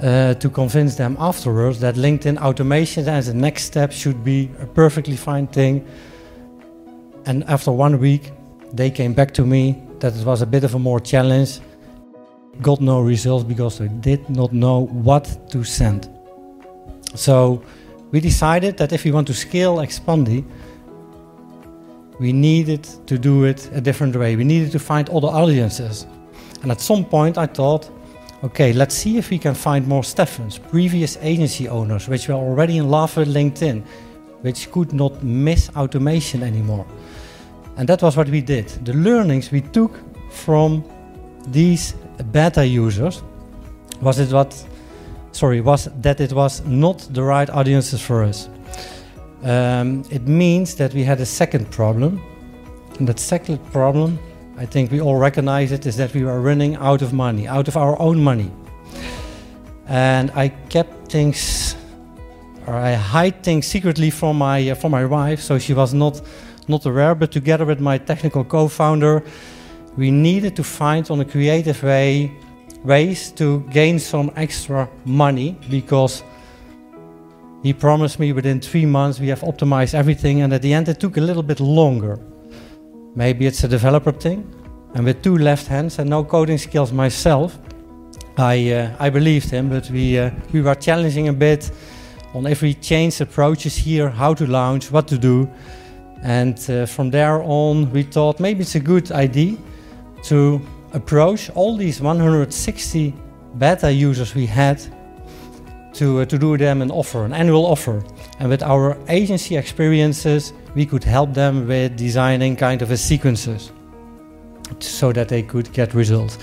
uh, 0.00 0.34
to 0.34 0.50
convince 0.50 0.96
them 0.96 1.16
afterwards 1.18 1.78
that 1.80 1.94
LinkedIn 1.94 2.38
automation 2.38 3.08
as 3.08 3.28
a 3.28 3.34
next 3.34 3.64
step 3.64 3.92
should 3.92 4.24
be 4.24 4.50
a 4.60 4.66
perfectly 4.66 5.16
fine 5.16 5.46
thing. 5.46 5.86
And 7.26 7.44
after 7.44 7.70
one 7.70 7.98
week, 7.98 8.32
they 8.72 8.90
came 8.90 9.14
back 9.14 9.32
to 9.34 9.44
me 9.44 9.82
that 10.00 10.16
it 10.16 10.24
was 10.24 10.42
a 10.42 10.46
bit 10.46 10.64
of 10.64 10.74
a 10.74 10.78
more 10.78 11.00
challenge 11.00 11.60
got 12.62 12.80
no 12.80 13.00
results 13.00 13.44
because 13.44 13.78
they 13.78 13.88
did 13.88 14.28
not 14.28 14.52
know 14.52 14.86
what 14.86 15.50
to 15.50 15.64
send. 15.64 16.08
So 17.14 17.62
we 18.10 18.20
decided 18.20 18.76
that 18.78 18.92
if 18.92 19.04
we 19.04 19.12
want 19.12 19.26
to 19.28 19.34
scale 19.34 19.76
Expandi, 19.76 20.44
we 22.18 22.32
needed 22.32 22.82
to 23.06 23.18
do 23.18 23.44
it 23.44 23.70
a 23.72 23.80
different 23.80 24.16
way. 24.16 24.34
We 24.34 24.44
needed 24.44 24.72
to 24.72 24.78
find 24.78 25.08
other 25.10 25.28
audiences. 25.28 26.06
And 26.62 26.72
at 26.72 26.80
some 26.80 27.04
point 27.04 27.38
I 27.38 27.46
thought, 27.46 27.88
okay, 28.42 28.72
let's 28.72 28.94
see 28.94 29.18
if 29.18 29.30
we 29.30 29.38
can 29.38 29.54
find 29.54 29.86
more 29.86 30.02
Steffens, 30.02 30.58
previous 30.58 31.16
agency 31.20 31.68
owners, 31.68 32.08
which 32.08 32.28
were 32.28 32.34
already 32.34 32.78
in 32.78 32.88
love 32.88 33.16
with 33.16 33.32
LinkedIn, 33.32 33.84
which 34.40 34.70
could 34.72 34.92
not 34.92 35.22
miss 35.22 35.70
automation 35.76 36.42
anymore. 36.42 36.86
And 37.78 37.88
that 37.88 38.02
was 38.02 38.16
what 38.16 38.28
we 38.28 38.40
did. 38.40 38.68
The 38.84 38.92
learnings 38.92 39.50
we 39.50 39.62
took 39.62 39.92
from 40.30 40.84
these 41.46 41.94
beta 42.32 42.66
users 42.66 43.22
was 44.00 44.18
it 44.18 44.32
what 44.32 44.52
sorry 45.32 45.60
was 45.60 45.88
that 46.02 46.20
it 46.20 46.32
was 46.32 46.64
not 46.66 46.98
the 47.12 47.22
right 47.22 47.48
audiences 47.48 48.02
for 48.02 48.24
us. 48.24 48.48
Um, 49.44 50.04
it 50.10 50.26
means 50.26 50.74
that 50.74 50.92
we 50.92 51.04
had 51.04 51.20
a 51.20 51.26
second 51.26 51.70
problem. 51.70 52.20
And 52.98 53.08
that 53.08 53.20
second 53.20 53.58
problem 53.72 54.18
i 54.58 54.66
think 54.66 54.90
we 54.90 55.00
all 55.00 55.16
recognize 55.16 55.70
it 55.70 55.86
is 55.86 55.96
that 55.96 56.12
we 56.14 56.24
were 56.24 56.40
running 56.40 56.74
out 56.74 57.00
of 57.00 57.12
money 57.12 57.46
out 57.46 57.68
of 57.68 57.76
our 57.76 57.96
own 58.00 58.20
money. 58.20 58.50
And 59.86 60.32
i 60.34 60.48
kept 60.48 61.12
things 61.12 61.76
or 62.68 62.74
I 62.74 62.92
hide 62.92 63.42
things 63.42 63.66
secretly 63.66 64.10
from 64.10 64.36
my 64.38 64.70
uh, 64.70 64.74
from 64.74 64.92
my 64.92 65.06
wife, 65.06 65.40
so 65.40 65.58
she 65.58 65.72
was 65.72 65.94
not 65.94 66.20
not 66.68 66.86
aware. 66.86 67.14
But 67.14 67.32
together 67.32 67.64
with 67.64 67.80
my 67.80 67.98
technical 67.98 68.44
co-founder, 68.44 69.22
we 69.96 70.10
needed 70.10 70.54
to 70.56 70.64
find 70.64 71.10
on 71.10 71.20
a 71.20 71.24
creative 71.24 71.82
way 71.82 72.32
ways 72.84 73.32
to 73.32 73.60
gain 73.70 73.98
some 73.98 74.30
extra 74.36 74.88
money 75.04 75.56
because 75.68 76.22
he 77.62 77.72
promised 77.72 78.20
me 78.20 78.32
within 78.32 78.60
three 78.60 78.86
months 78.86 79.18
we 79.18 79.28
have 79.28 79.40
optimized 79.40 79.94
everything, 79.94 80.42
and 80.42 80.52
at 80.52 80.62
the 80.62 80.72
end 80.72 80.88
it 80.88 81.00
took 81.00 81.16
a 81.16 81.20
little 81.20 81.42
bit 81.42 81.60
longer. 81.60 82.18
Maybe 83.16 83.46
it's 83.46 83.64
a 83.64 83.68
developer 83.68 84.12
thing, 84.12 84.46
and 84.94 85.04
with 85.04 85.22
two 85.22 85.36
left 85.36 85.66
hands 85.66 85.98
and 85.98 86.08
no 86.08 86.22
coding 86.22 86.58
skills 86.58 86.92
myself, 86.92 87.58
I 88.36 88.72
uh, 88.72 89.06
I 89.06 89.10
believed 89.10 89.50
him, 89.50 89.68
but 89.68 89.90
we 89.90 90.18
uh, 90.18 90.30
we 90.52 90.60
were 90.60 90.76
challenging 90.76 91.28
a 91.28 91.32
bit 91.32 91.70
on 92.34 92.46
if 92.46 92.62
we 92.62 92.74
change 92.74 93.20
approaches 93.20 93.76
here, 93.76 94.08
how 94.08 94.34
to 94.34 94.46
launch, 94.46 94.92
what 94.92 95.08
to 95.08 95.18
do, 95.18 95.48
and 96.22 96.58
uh, 96.70 96.86
from 96.86 97.10
there 97.10 97.42
on 97.42 97.90
we 97.92 98.02
thought 98.02 98.40
maybe 98.40 98.60
it's 98.60 98.74
a 98.74 98.80
good 98.80 99.10
idea 99.12 99.56
to 100.24 100.60
approach 100.92 101.50
all 101.50 101.76
these 101.76 102.00
160 102.00 103.14
beta 103.58 103.92
users 103.92 104.34
we 104.34 104.46
had 104.46 104.80
to, 105.94 106.20
uh, 106.20 106.24
to 106.24 106.38
do 106.38 106.56
them 106.56 106.82
an 106.82 106.90
offer, 106.90 107.24
an 107.24 107.32
annual 107.32 107.66
offer. 107.66 108.02
And 108.38 108.48
with 108.48 108.62
our 108.62 108.96
agency 109.08 109.56
experiences, 109.56 110.52
we 110.74 110.86
could 110.86 111.04
help 111.04 111.34
them 111.34 111.66
with 111.66 111.96
designing 111.96 112.56
kind 112.56 112.82
of 112.82 112.90
a 112.90 112.96
sequences 112.96 113.72
so 114.78 115.12
that 115.12 115.28
they 115.28 115.42
could 115.42 115.72
get 115.72 115.94
results. 115.94 116.38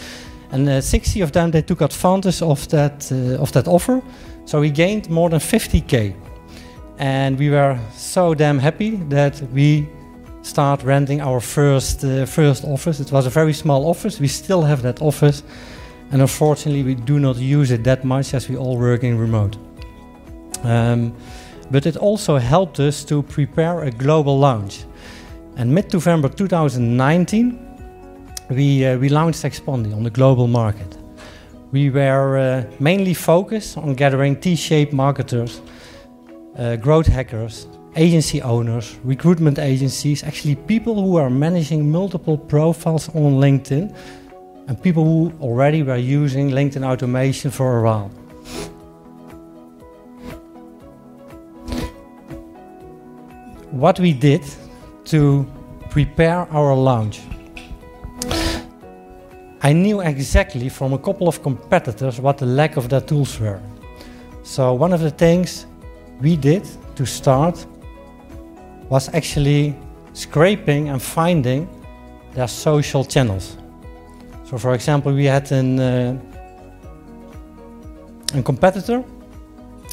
And 0.52 0.68
uh, 0.68 0.82
60 0.82 1.22
of 1.22 1.32
them, 1.32 1.52
they 1.52 1.62
took 1.62 1.82
advantage 1.82 2.42
of 2.42 2.68
that, 2.70 3.12
uh, 3.12 3.42
of 3.42 3.52
that 3.54 3.68
offer. 3.68 4.02
So 4.46 4.60
we 4.60 4.70
gained 4.70 5.10
more 5.10 5.30
than 5.30 5.40
50K. 5.40 6.16
And 6.98 7.38
we 7.38 7.50
were 7.50 7.78
so 7.94 8.34
damn 8.34 8.60
happy 8.60 8.92
that 9.10 9.42
we 9.54 9.90
start 10.42 10.84
renting 10.84 11.22
our 11.22 11.42
first 11.42 12.04
uh, 12.06 12.26
first 12.26 12.64
office. 12.64 13.00
It 13.00 13.12
was 13.12 13.26
a 13.26 13.30
very 13.30 13.54
small 13.54 13.90
office. 13.90 14.20
We 14.20 14.28
still 14.28 14.62
have 14.62 14.82
that 14.84 15.02
office, 15.02 15.44
and 16.12 16.22
unfortunately, 16.22 16.84
we 16.84 16.96
do 16.96 17.20
not 17.20 17.36
use 17.38 17.72
it 17.72 17.84
that 17.84 18.06
much 18.06 18.34
as 18.34 18.48
we 18.48 18.56
all 18.56 18.78
work 18.78 19.04
in 19.04 19.18
remote. 19.18 19.58
Um, 20.64 21.14
but 21.72 21.86
it 21.86 21.98
also 21.98 22.38
helped 22.38 22.80
us 22.80 23.04
to 23.06 23.24
prepare 23.24 23.84
a 23.84 23.92
global 23.92 24.38
launch. 24.40 24.86
And 25.58 25.74
mid-November 25.74 26.30
2019, 26.30 27.60
we 28.50 28.86
uh, 28.86 28.98
we 28.98 29.10
launched 29.10 29.44
Expandi 29.44 29.94
on 29.94 30.04
the 30.04 30.12
global 30.12 30.48
market. 30.48 30.98
We 31.72 31.90
were 31.90 32.38
uh, 32.38 32.64
mainly 32.80 33.14
focused 33.14 33.78
on 33.78 33.96
gathering 33.96 34.40
T-shaped 34.40 34.94
marketers, 34.94 35.62
uh, 36.58 36.76
growth 36.78 37.08
hackers, 37.08 37.68
agency 37.96 38.42
owners, 38.42 38.98
recruitment 39.04 39.60
agencies, 39.60 40.24
actually 40.24 40.56
people 40.56 40.96
who 40.96 41.18
are 41.18 41.30
managing 41.30 41.90
multiple 41.92 42.38
profiles 42.38 43.10
on 43.10 43.40
LinkedIn, 43.40 43.96
and 44.68 44.82
people 44.82 45.04
who 45.04 45.32
already 45.42 45.84
were 45.84 45.98
using 45.98 46.50
LinkedIn 46.50 46.84
automation 46.84 47.52
for 47.52 47.80
a 47.80 47.84
while. 47.84 48.10
What 53.72 54.00
we 54.00 54.14
did 54.14 54.44
to 55.06 55.46
prepare 55.90 56.48
our 56.52 56.76
launch. 56.76 57.22
I 59.62 59.74
knew 59.74 60.02
exactly 60.02 60.70
from 60.70 60.94
a 60.94 60.98
couple 60.98 61.28
of 61.28 61.42
competitors 61.42 62.20
what 62.20 62.38
the 62.38 62.46
lack 62.46 62.78
of 62.78 62.90
their 62.90 63.02
tools 63.02 63.40
were. 63.40 63.62
So, 64.44 64.74
one 64.74 64.94
of 64.94 65.02
the 65.02 65.10
things 65.10 65.66
we 66.22 66.36
did 66.36 66.68
to 66.96 67.06
start 67.06 67.66
was 68.90 69.10
actually 69.14 69.76
scraping 70.14 70.90
and 70.90 71.02
finding 71.02 71.68
their 72.34 72.48
social 72.48 73.04
channels. 73.04 73.58
So, 74.46 74.58
for 74.58 74.74
example, 74.74 75.14
we 75.14 75.26
had 75.26 75.52
an, 75.52 75.80
uh, 75.80 76.20
a 78.34 78.44
competitor 78.44 79.04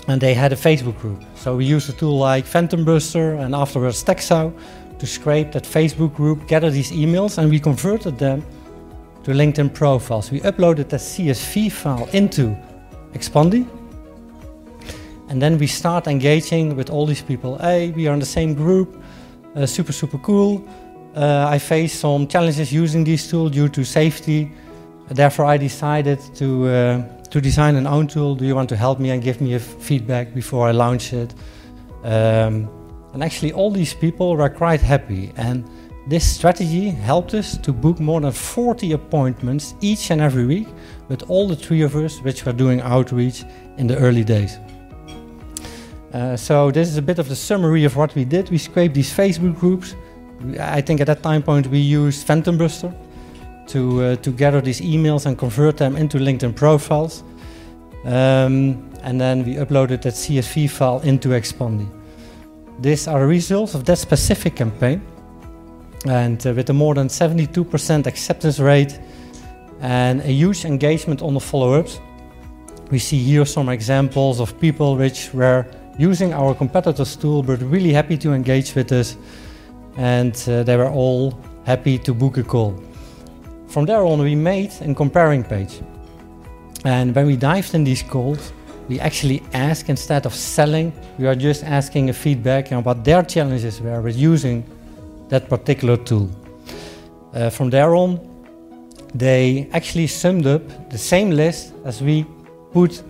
and 0.09 0.21
they 0.21 0.35
had 0.35 0.53
a 0.53 0.57
Facebook 0.57 0.99
group. 1.01 1.23
So, 1.37 1.57
we 1.57 1.65
used 1.65 1.89
a 1.89 1.93
tool 1.93 2.19
like 2.19 2.45
Phantom 2.45 2.85
Buster 2.85 3.35
and 3.35 3.55
afterwards 3.55 4.05
TexAu 4.05 4.53
to 4.99 5.07
scrape 5.07 5.53
that 5.53 5.65
Facebook 5.65 6.15
group, 6.15 6.47
gather 6.47 6.71
these 6.71 6.93
emails, 6.93 7.39
and 7.39 7.51
we 7.51 7.59
converted 7.59 8.19
them 8.19 8.45
to 9.25 9.33
LinkedIn 9.33 9.73
profiles. 9.73 10.31
We 10.31 10.41
uploaded 10.41 10.89
that 10.91 11.01
CSV 11.01 11.73
file 11.73 12.09
into 12.13 12.57
Expandi 13.15 13.67
and 15.33 15.41
then 15.41 15.57
we 15.57 15.67
start 15.67 16.09
engaging 16.09 16.77
with 16.77 16.91
all 16.91 17.07
these 17.07 17.23
people. 17.23 17.57
Hey, 17.57 17.91
we 17.91 18.07
are 18.07 18.13
in 18.13 18.21
the 18.21 18.27
same 18.27 18.53
group, 18.53 19.03
uh, 19.57 19.65
super, 19.65 19.91
super 19.91 20.19
cool. 20.19 20.63
Uh, 21.17 21.47
I 21.49 21.59
face 21.59 21.99
some 21.99 22.27
challenges 22.27 22.71
using 22.71 23.03
this 23.03 23.31
tool 23.31 23.49
due 23.49 23.71
to 23.71 23.83
safety. 23.83 24.53
Therefore, 25.09 25.47
I 25.47 25.57
decided 25.57 26.21
to, 26.35 26.69
uh, 26.69 27.03
to 27.31 27.41
design 27.41 27.77
an 27.77 27.87
own 27.87 28.09
tool. 28.09 28.35
Do 28.35 28.45
you 28.45 28.55
want 28.55 28.69
to 28.69 28.77
help 28.77 29.01
me 29.01 29.09
and 29.09 29.23
give 29.23 29.41
me 29.41 29.55
a 29.55 29.59
feedback 29.59 30.35
before 30.35 30.69
I 30.69 30.73
launch 30.73 31.15
it? 31.15 31.33
Um, 32.05 32.69
and 33.15 33.25
actually, 33.25 33.55
all 33.55 33.71
these 33.71 33.95
people 33.95 34.37
were 34.37 34.51
quite 34.51 34.83
happy. 34.83 35.33
And 35.37 35.65
this 36.09 36.31
strategy 36.31 36.91
helped 36.91 37.33
us 37.33 37.57
to 37.57 37.73
book 37.73 38.01
more 38.01 38.21
than 38.21 38.33
40 38.33 38.93
appointments 38.93 39.75
each 39.81 40.11
and 40.11 40.21
every 40.21 40.45
week 40.45 40.69
with 41.09 41.23
all 41.31 41.49
the 41.49 41.57
three 41.57 41.81
of 41.81 41.97
us, 41.97 42.21
which 42.21 42.45
were 42.45 42.53
doing 42.53 42.83
outreach 42.83 43.45
in 43.79 43.87
the 43.87 43.97
early 43.97 44.25
days. 44.25 44.59
Uh, 46.13 46.37
so 46.37 46.71
this 46.71 46.89
is 46.89 46.99
a 46.99 47.03
bit 47.03 47.19
of 47.19 47.29
the 47.29 47.37
summary 47.37 47.85
of 47.85 47.97
what 47.97 48.15
we 48.15 48.25
did. 48.25 48.51
We 48.51 48.59
scraped 48.59 48.95
these 48.95 49.13
Facebook 49.13 49.59
groups. 49.59 49.97
I 50.61 50.81
think 50.83 51.01
at 51.01 51.07
that 51.07 51.23
time 51.23 51.43
point 51.43 51.69
we 51.69 51.79
used 51.79 52.27
Phantom 52.27 52.59
Buster 52.59 52.93
to 53.69 54.03
uh, 54.03 54.17
to 54.17 54.31
gather 54.31 54.61
these 54.61 54.81
emails 54.81 55.27
and 55.27 55.39
convert 55.39 55.77
them 55.77 55.97
into 55.97 56.19
LinkedIn 56.19 56.55
profiles. 56.55 57.23
Um, 58.05 58.91
and 59.03 59.21
then 59.21 59.45
we 59.45 59.55
uploaded 59.55 60.03
that 60.03 60.15
CSV 60.15 60.69
file 60.71 61.01
into 61.01 61.31
Expandi. 61.31 61.87
These 62.81 63.07
are 63.09 63.21
the 63.21 63.27
results 63.27 63.75
of 63.75 63.85
that 63.85 63.99
specific 63.99 64.57
campaign. 64.57 65.01
And 66.07 66.45
uh, 66.47 66.53
with 66.53 66.69
a 66.69 66.73
more 66.73 66.95
than 66.95 67.09
72% 67.09 68.07
acceptance 68.07 68.59
rate 68.59 68.99
and 69.81 70.21
a 70.21 70.33
huge 70.33 70.65
engagement 70.65 71.23
on 71.23 71.35
the 71.35 71.41
follow 71.41 71.75
ups, 71.75 72.01
we 72.91 72.99
see 72.99 73.19
here 73.19 73.45
some 73.45 73.69
examples 73.69 74.41
of 74.41 74.59
people 74.61 74.97
which 74.97 75.33
were 75.33 75.65
using 75.99 76.33
our 76.33 76.55
competitors' 76.55 77.17
tool, 77.17 77.43
but 77.43 77.61
really 77.63 77.93
happy 77.93 78.17
to 78.19 78.33
engage 78.33 78.75
with 78.75 78.93
us, 78.93 79.17
and 79.97 80.35
uh, 80.49 80.63
they 80.63 80.77
were 80.77 80.91
all 80.91 81.39
happy 81.65 81.99
to 81.99 82.15
book 82.15 82.39
a 82.39 82.43
call. 82.43 82.75
From 83.69 83.87
there 83.87 84.05
on, 84.05 84.21
we 84.21 84.35
made 84.35 84.73
a 84.81 84.95
comparing 84.95 85.45
page. 85.45 85.81
And 86.85 87.15
when 87.15 87.27
we 87.27 87.37
dived 87.37 87.75
in 87.75 87.85
these 87.85 88.03
calls, 88.03 88.53
we 88.89 88.99
actually 89.01 89.43
ask 89.55 89.89
instead 89.89 90.27
of 90.27 90.35
selling, 90.35 90.93
we 91.19 91.27
are 91.27 91.35
just 91.35 91.65
asking 91.65 92.11
a 92.11 92.13
feedback 92.13 92.73
on 92.73 92.83
what 92.83 93.05
their 93.05 93.23
challenges 93.23 93.81
were 93.81 94.01
with 94.01 94.17
using 94.17 94.65
that 95.29 95.49
particular 95.49 95.97
tool. 95.97 96.29
Uh, 97.33 97.49
from 97.49 97.71
there 97.71 97.95
on, 97.95 98.21
they 99.15 99.69
actually 99.73 100.07
summed 100.07 100.47
up 100.47 100.63
the 100.91 100.99
same 100.99 101.31
list 101.31 101.73
as 101.85 102.03
we 102.03 102.27
put 102.73 103.03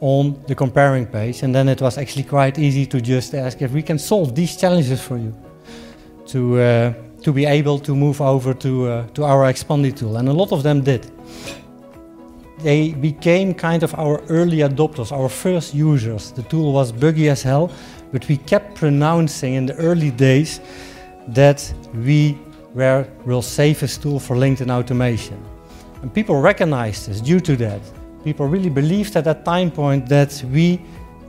on 0.00 0.42
the 0.46 0.54
comparing 0.54 1.06
page. 1.06 1.42
And 1.42 1.54
then 1.54 1.68
it 1.68 1.80
was 1.80 1.98
actually 1.98 2.24
quite 2.24 2.58
easy 2.58 2.86
to 2.86 3.00
just 3.00 3.34
ask 3.34 3.60
if 3.62 3.72
we 3.72 3.82
can 3.82 3.98
solve 3.98 4.34
these 4.34 4.56
challenges 4.56 5.00
for 5.00 5.16
you 5.16 5.34
to, 6.26 6.60
uh, 6.60 6.92
to 7.22 7.32
be 7.32 7.46
able 7.46 7.78
to 7.80 7.94
move 7.94 8.20
over 8.20 8.54
to, 8.54 8.86
uh, 8.86 9.06
to 9.08 9.24
our 9.24 9.52
Expandi 9.52 9.96
tool. 9.96 10.16
And 10.16 10.28
a 10.28 10.32
lot 10.32 10.52
of 10.52 10.62
them 10.62 10.82
did. 10.82 11.10
They 12.58 12.92
became 12.92 13.54
kind 13.54 13.82
of 13.82 13.94
our 13.94 14.20
early 14.28 14.58
adopters, 14.58 15.12
our 15.12 15.28
first 15.28 15.74
users. 15.74 16.32
The 16.32 16.42
tool 16.42 16.72
was 16.72 16.90
buggy 16.90 17.28
as 17.28 17.42
hell, 17.42 17.70
but 18.12 18.26
we 18.28 18.36
kept 18.36 18.74
pronouncing 18.74 19.54
in 19.54 19.66
the 19.66 19.76
early 19.76 20.10
days 20.10 20.60
that 21.28 21.72
we 21.94 22.36
were 22.74 23.06
real 23.24 23.42
safest 23.42 24.02
tool 24.02 24.18
for 24.18 24.36
LinkedIn 24.36 24.70
automation. 24.70 25.42
And 26.02 26.12
people 26.12 26.40
recognized 26.40 27.10
us 27.10 27.20
due 27.20 27.40
to 27.40 27.56
that 27.56 27.80
people 28.28 28.46
really 28.46 28.68
believed 28.68 29.16
at 29.16 29.24
that 29.24 29.42
time 29.42 29.70
point 29.70 30.06
that 30.06 30.32
we 30.52 30.78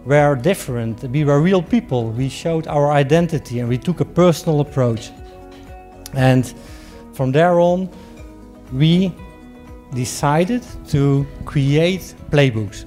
were 0.05 0.35
different, 0.35 1.01
we 1.17 1.23
were 1.23 1.39
real 1.39 1.61
people. 1.61 2.11
We 2.11 2.27
showed 2.27 2.67
our 2.67 2.91
identity 2.91 3.59
and 3.61 3.69
we 3.69 3.77
took 3.77 4.01
a 4.01 4.09
personal 4.23 4.59
approach. 4.59 5.11
And 6.13 6.43
from 7.13 7.31
there 7.31 7.57
on, 7.59 7.89
we 8.73 9.13
decided 9.93 10.63
to 10.89 11.25
create 11.45 12.15
playbooks. 12.31 12.85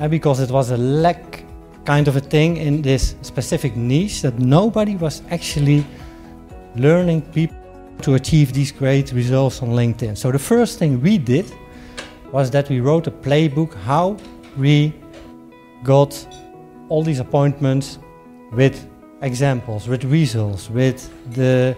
And 0.00 0.10
because 0.10 0.40
it 0.40 0.50
was 0.50 0.70
a 0.72 0.76
lack 0.76 1.44
kind 1.84 2.08
of 2.08 2.16
a 2.16 2.24
thing 2.34 2.56
in 2.56 2.82
this 2.82 3.14
specific 3.22 3.76
niche 3.76 4.22
that 4.22 4.38
nobody 4.38 4.96
was 4.96 5.22
actually 5.30 5.86
learning 6.74 7.22
people 7.32 7.56
to 8.02 8.14
achieve 8.14 8.52
these 8.52 8.72
great 8.72 9.12
results 9.12 9.62
on 9.62 9.68
LinkedIn. 9.68 10.16
So 10.16 10.32
the 10.32 10.44
first 10.52 10.78
thing 10.80 11.00
we 11.00 11.16
did 11.18 11.46
was 12.32 12.50
that 12.50 12.68
we 12.68 12.80
wrote 12.80 13.06
a 13.06 13.10
playbook 13.10 13.74
how 13.74 14.16
we 14.56 14.94
got 15.82 16.26
all 16.88 17.02
these 17.02 17.20
appointments 17.20 17.98
with 18.52 18.88
examples, 19.22 19.88
with 19.88 20.04
results, 20.04 20.70
with 20.70 21.10
the 21.34 21.76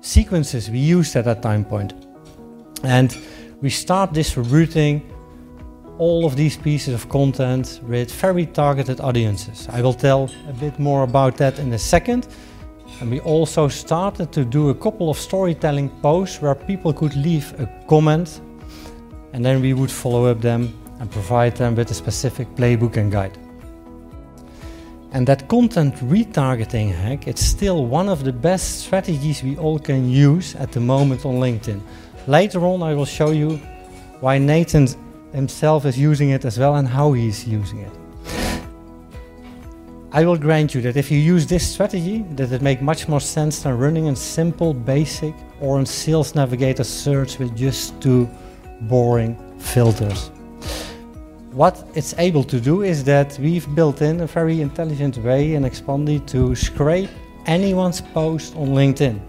sequences 0.00 0.70
we 0.70 0.78
used 0.78 1.16
at 1.16 1.24
that 1.24 1.42
time 1.42 1.64
point. 1.64 1.94
And 2.84 3.16
we 3.60 3.70
start 3.70 4.12
distributing 4.12 5.08
all 5.98 6.26
of 6.26 6.36
these 6.36 6.56
pieces 6.56 6.94
of 6.94 7.08
content 7.08 7.80
with 7.84 8.10
very 8.12 8.46
targeted 8.46 9.00
audiences. 9.00 9.68
I 9.70 9.82
will 9.82 9.94
tell 9.94 10.30
a 10.48 10.52
bit 10.52 10.78
more 10.78 11.04
about 11.04 11.36
that 11.36 11.58
in 11.58 11.72
a 11.72 11.78
second. 11.78 12.26
And 13.00 13.10
we 13.10 13.20
also 13.20 13.68
started 13.68 14.32
to 14.32 14.44
do 14.44 14.70
a 14.70 14.74
couple 14.74 15.10
of 15.10 15.18
storytelling 15.18 15.88
posts 16.00 16.40
where 16.42 16.54
people 16.54 16.92
could 16.92 17.14
leave 17.16 17.54
a 17.60 17.66
comment 17.88 18.40
and 19.32 19.44
then 19.44 19.60
we 19.60 19.74
would 19.74 19.90
follow 19.90 20.26
up 20.26 20.40
them 20.40 20.72
and 21.00 21.10
provide 21.10 21.56
them 21.56 21.74
with 21.74 21.90
a 21.90 21.94
specific 21.94 22.48
playbook 22.54 22.96
and 22.96 23.10
guide. 23.10 23.36
And 25.12 25.26
that 25.26 25.48
content 25.48 25.94
retargeting 25.96 26.90
hack, 26.90 27.26
it's 27.26 27.44
still 27.44 27.86
one 27.86 28.08
of 28.08 28.24
the 28.24 28.32
best 28.32 28.80
strategies 28.80 29.42
we 29.42 29.56
all 29.58 29.78
can 29.78 30.08
use 30.08 30.54
at 30.54 30.72
the 30.72 30.80
moment 30.80 31.26
on 31.26 31.34
LinkedIn. 31.34 31.80
Later 32.26 32.64
on, 32.64 32.82
I 32.82 32.94
will 32.94 33.04
show 33.04 33.30
you 33.30 33.56
why 34.20 34.38
Nathan 34.38 34.88
himself 35.32 35.84
is 35.84 35.98
using 35.98 36.30
it 36.30 36.44
as 36.44 36.58
well 36.58 36.76
and 36.76 36.88
how 36.88 37.12
he's 37.12 37.46
using 37.46 37.80
it. 37.80 37.92
I 40.12 40.24
will 40.24 40.36
grant 40.36 40.74
you 40.74 40.82
that 40.82 40.96
if 40.96 41.10
you 41.10 41.18
use 41.18 41.46
this 41.46 41.66
strategy, 41.66 42.22
that 42.36 42.52
it 42.52 42.60
makes 42.60 42.82
much 42.82 43.08
more 43.08 43.20
sense 43.20 43.62
than 43.62 43.78
running 43.78 44.08
a 44.08 44.16
simple, 44.16 44.74
basic, 44.74 45.34
or 45.60 45.80
a 45.80 45.86
sales 45.86 46.34
navigator 46.34 46.84
search 46.84 47.38
with 47.38 47.56
just 47.56 48.00
two 48.00 48.28
boring 48.88 49.36
filters. 49.58 50.30
What 51.52 51.86
it's 51.94 52.14
able 52.18 52.44
to 52.44 52.58
do 52.58 52.82
is 52.82 53.04
that 53.04 53.38
we've 53.38 53.66
built 53.74 54.00
in 54.00 54.20
a 54.20 54.26
very 54.26 54.60
intelligent 54.60 55.18
way 55.18 55.54
in 55.54 55.64
Expandi 55.64 56.26
to 56.28 56.54
scrape 56.54 57.10
anyone's 57.46 58.00
post 58.00 58.56
on 58.56 58.68
LinkedIn. 58.68 59.20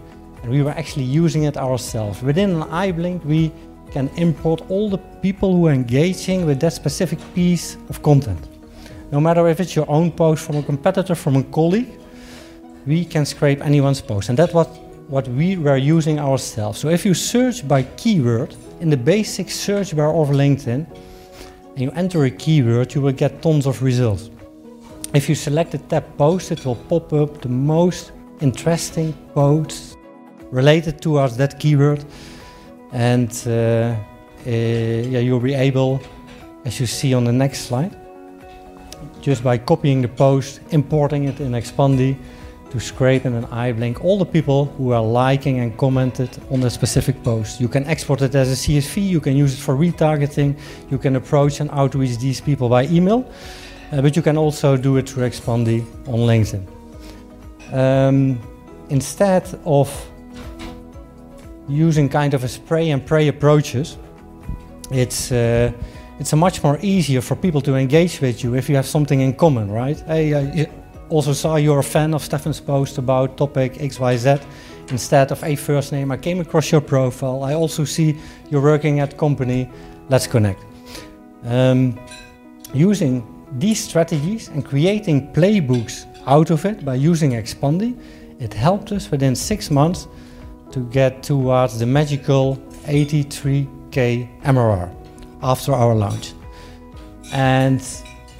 And 0.42 0.50
we 0.50 0.62
were 0.62 0.70
actually 0.70 1.04
using 1.04 1.44
it 1.44 1.56
ourselves. 1.56 2.22
Within 2.22 2.50
an 2.50 2.62
eye 2.70 2.92
blink, 2.92 3.22
we 3.24 3.52
can 3.92 4.08
import 4.16 4.62
all 4.70 4.88
the 4.88 4.98
people 5.22 5.54
who 5.54 5.66
are 5.66 5.72
engaging 5.72 6.46
with 6.46 6.60
that 6.60 6.72
specific 6.72 7.18
piece 7.34 7.76
of 7.88 8.02
content. 8.02 8.48
No 9.12 9.20
matter 9.20 9.46
if 9.48 9.60
it's 9.60 9.76
your 9.76 9.88
own 9.90 10.10
post 10.10 10.44
from 10.46 10.56
a 10.56 10.62
competitor, 10.62 11.14
from 11.14 11.36
a 11.36 11.42
colleague, 11.44 12.00
we 12.86 13.04
can 13.04 13.24
scrape 13.24 13.60
anyone's 13.60 14.00
post. 14.00 14.30
And 14.30 14.38
that's 14.38 14.54
what, 14.54 14.68
what 15.08 15.28
we 15.28 15.56
were 15.56 15.76
using 15.76 16.18
ourselves. 16.18 16.80
So 16.80 16.88
if 16.88 17.04
you 17.04 17.14
search 17.14 17.66
by 17.68 17.82
keyword 17.82 18.56
in 18.80 18.90
the 18.90 18.96
basic 18.96 19.50
search 19.50 19.96
bar 19.96 20.14
of 20.14 20.28
LinkedIn, 20.28 20.86
and 21.74 21.80
you 21.80 21.90
enter 21.92 22.24
a 22.24 22.30
keyword, 22.30 22.94
you 22.94 23.00
will 23.00 23.12
get 23.12 23.42
tons 23.42 23.66
of 23.66 23.82
results. 23.82 24.30
If 25.12 25.28
you 25.28 25.34
select 25.34 25.72
the 25.72 25.78
tab 25.78 26.04
post, 26.16 26.50
it 26.52 26.64
will 26.64 26.76
pop 26.76 27.12
up 27.12 27.40
the 27.40 27.48
most 27.48 28.12
interesting 28.40 29.12
posts 29.34 29.96
related 30.50 31.00
towards 31.00 31.36
that 31.36 31.58
keyword. 31.58 32.04
And 32.92 33.30
uh, 33.46 33.50
uh, 33.50 33.96
yeah, 34.46 35.20
you'll 35.20 35.40
be 35.40 35.54
able, 35.54 36.00
as 36.64 36.78
you 36.80 36.86
see 36.86 37.14
on 37.14 37.24
the 37.24 37.32
next 37.32 37.66
slide, 37.66 37.96
just 39.20 39.42
by 39.42 39.58
copying 39.58 40.02
the 40.02 40.08
post, 40.08 40.60
importing 40.70 41.24
it 41.24 41.40
in 41.40 41.52
Expandi, 41.52 42.16
to 42.74 42.80
scrape 42.80 43.24
in 43.24 43.34
an 43.34 43.44
eye 43.52 43.70
blink 43.70 44.04
all 44.04 44.18
the 44.18 44.26
people 44.26 44.64
who 44.76 44.92
are 44.92 45.00
liking 45.00 45.60
and 45.60 45.78
commented 45.78 46.28
on 46.50 46.58
the 46.58 46.68
specific 46.68 47.22
post. 47.22 47.60
You 47.60 47.68
can 47.68 47.84
export 47.84 48.20
it 48.20 48.34
as 48.34 48.50
a 48.50 48.56
CSV, 48.56 49.08
you 49.08 49.20
can 49.20 49.36
use 49.36 49.54
it 49.54 49.62
for 49.62 49.76
retargeting, 49.76 50.58
you 50.90 50.98
can 50.98 51.14
approach 51.14 51.60
and 51.60 51.70
outreach 51.70 52.18
these 52.18 52.40
people 52.40 52.68
by 52.68 52.86
email, 52.86 53.30
uh, 53.92 54.02
but 54.02 54.16
you 54.16 54.22
can 54.22 54.36
also 54.36 54.76
do 54.76 54.96
it 54.96 55.08
through 55.08 55.22
Expandi 55.22 55.82
on 56.08 56.18
LinkedIn. 56.30 56.66
Um, 57.72 58.40
instead 58.90 59.44
of 59.64 59.88
using 61.68 62.08
kind 62.08 62.34
of 62.34 62.42
a 62.42 62.48
spray 62.48 62.90
and 62.90 63.06
pray 63.06 63.28
approaches, 63.28 63.98
it's 64.90 65.30
uh, 65.30 65.70
it's 66.18 66.32
a 66.32 66.36
much 66.36 66.60
more 66.64 66.78
easier 66.82 67.20
for 67.20 67.36
people 67.36 67.60
to 67.60 67.76
engage 67.76 68.20
with 68.20 68.42
you 68.42 68.56
if 68.56 68.68
you 68.68 68.74
have 68.74 68.86
something 68.86 69.20
in 69.20 69.34
common, 69.34 69.70
right? 69.70 70.00
Hey, 70.00 70.34
I 70.34 70.68
also 71.14 71.32
saw 71.32 71.54
you're 71.54 71.78
a 71.78 71.84
fan 71.84 72.12
of 72.12 72.24
Stefan's 72.24 72.60
post 72.60 72.98
about 72.98 73.36
topic 73.36 73.74
XYZ. 73.74 74.44
Instead 74.88 75.30
of 75.30 75.42
a 75.44 75.54
first 75.54 75.92
name, 75.92 76.10
I 76.10 76.16
came 76.16 76.40
across 76.40 76.72
your 76.72 76.80
profile. 76.80 77.44
I 77.44 77.54
also 77.54 77.84
see 77.84 78.16
you're 78.50 78.60
working 78.60 78.98
at 78.98 79.16
company. 79.16 79.70
Let's 80.08 80.26
connect. 80.26 80.64
Um, 81.44 82.00
using 82.72 83.22
these 83.60 83.80
strategies 83.80 84.48
and 84.48 84.64
creating 84.64 85.32
playbooks 85.32 86.04
out 86.26 86.50
of 86.50 86.64
it 86.64 86.84
by 86.84 86.96
using 86.96 87.30
Expandi, 87.30 87.96
it 88.40 88.52
helped 88.52 88.90
us 88.90 89.08
within 89.08 89.36
six 89.36 89.70
months 89.70 90.08
to 90.72 90.80
get 90.90 91.22
towards 91.22 91.78
the 91.78 91.86
magical 91.86 92.56
83k 92.86 94.42
MRR 94.42 94.90
after 95.42 95.72
our 95.72 95.94
launch. 95.94 96.32
And 97.32 97.80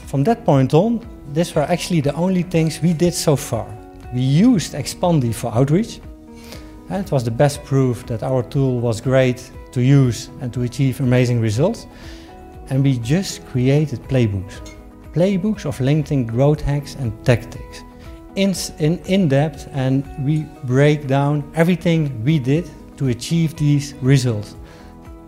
from 0.06 0.24
that 0.24 0.44
point 0.44 0.74
on, 0.74 1.13
these 1.34 1.54
were 1.54 1.62
actually 1.62 2.00
the 2.00 2.14
only 2.14 2.42
things 2.42 2.80
we 2.80 2.92
did 2.92 3.12
so 3.12 3.36
far. 3.36 3.66
We 4.14 4.20
used 4.20 4.74
Expandi 4.74 5.34
for 5.34 5.52
outreach. 5.52 6.00
And 6.90 7.04
it 7.04 7.10
was 7.10 7.24
the 7.24 7.30
best 7.30 7.64
proof 7.64 8.06
that 8.06 8.22
our 8.22 8.42
tool 8.42 8.78
was 8.78 9.00
great 9.00 9.50
to 9.72 9.82
use 9.82 10.28
and 10.40 10.52
to 10.52 10.62
achieve 10.62 11.00
amazing 11.00 11.40
results. 11.40 11.86
And 12.70 12.84
we 12.84 12.98
just 12.98 13.44
created 13.46 14.00
playbooks. 14.04 14.74
Playbooks 15.12 15.64
of 15.66 15.78
LinkedIn 15.78 16.26
growth 16.26 16.60
hacks 16.60 16.94
and 16.94 17.12
tactics 17.24 17.82
in, 18.36 18.54
in, 18.78 18.98
in 19.06 19.28
depth 19.28 19.68
and 19.72 20.04
we 20.24 20.46
break 20.64 21.06
down 21.06 21.50
everything 21.54 22.22
we 22.24 22.38
did 22.38 22.70
to 22.96 23.08
achieve 23.08 23.56
these 23.56 23.94
results. 23.94 24.56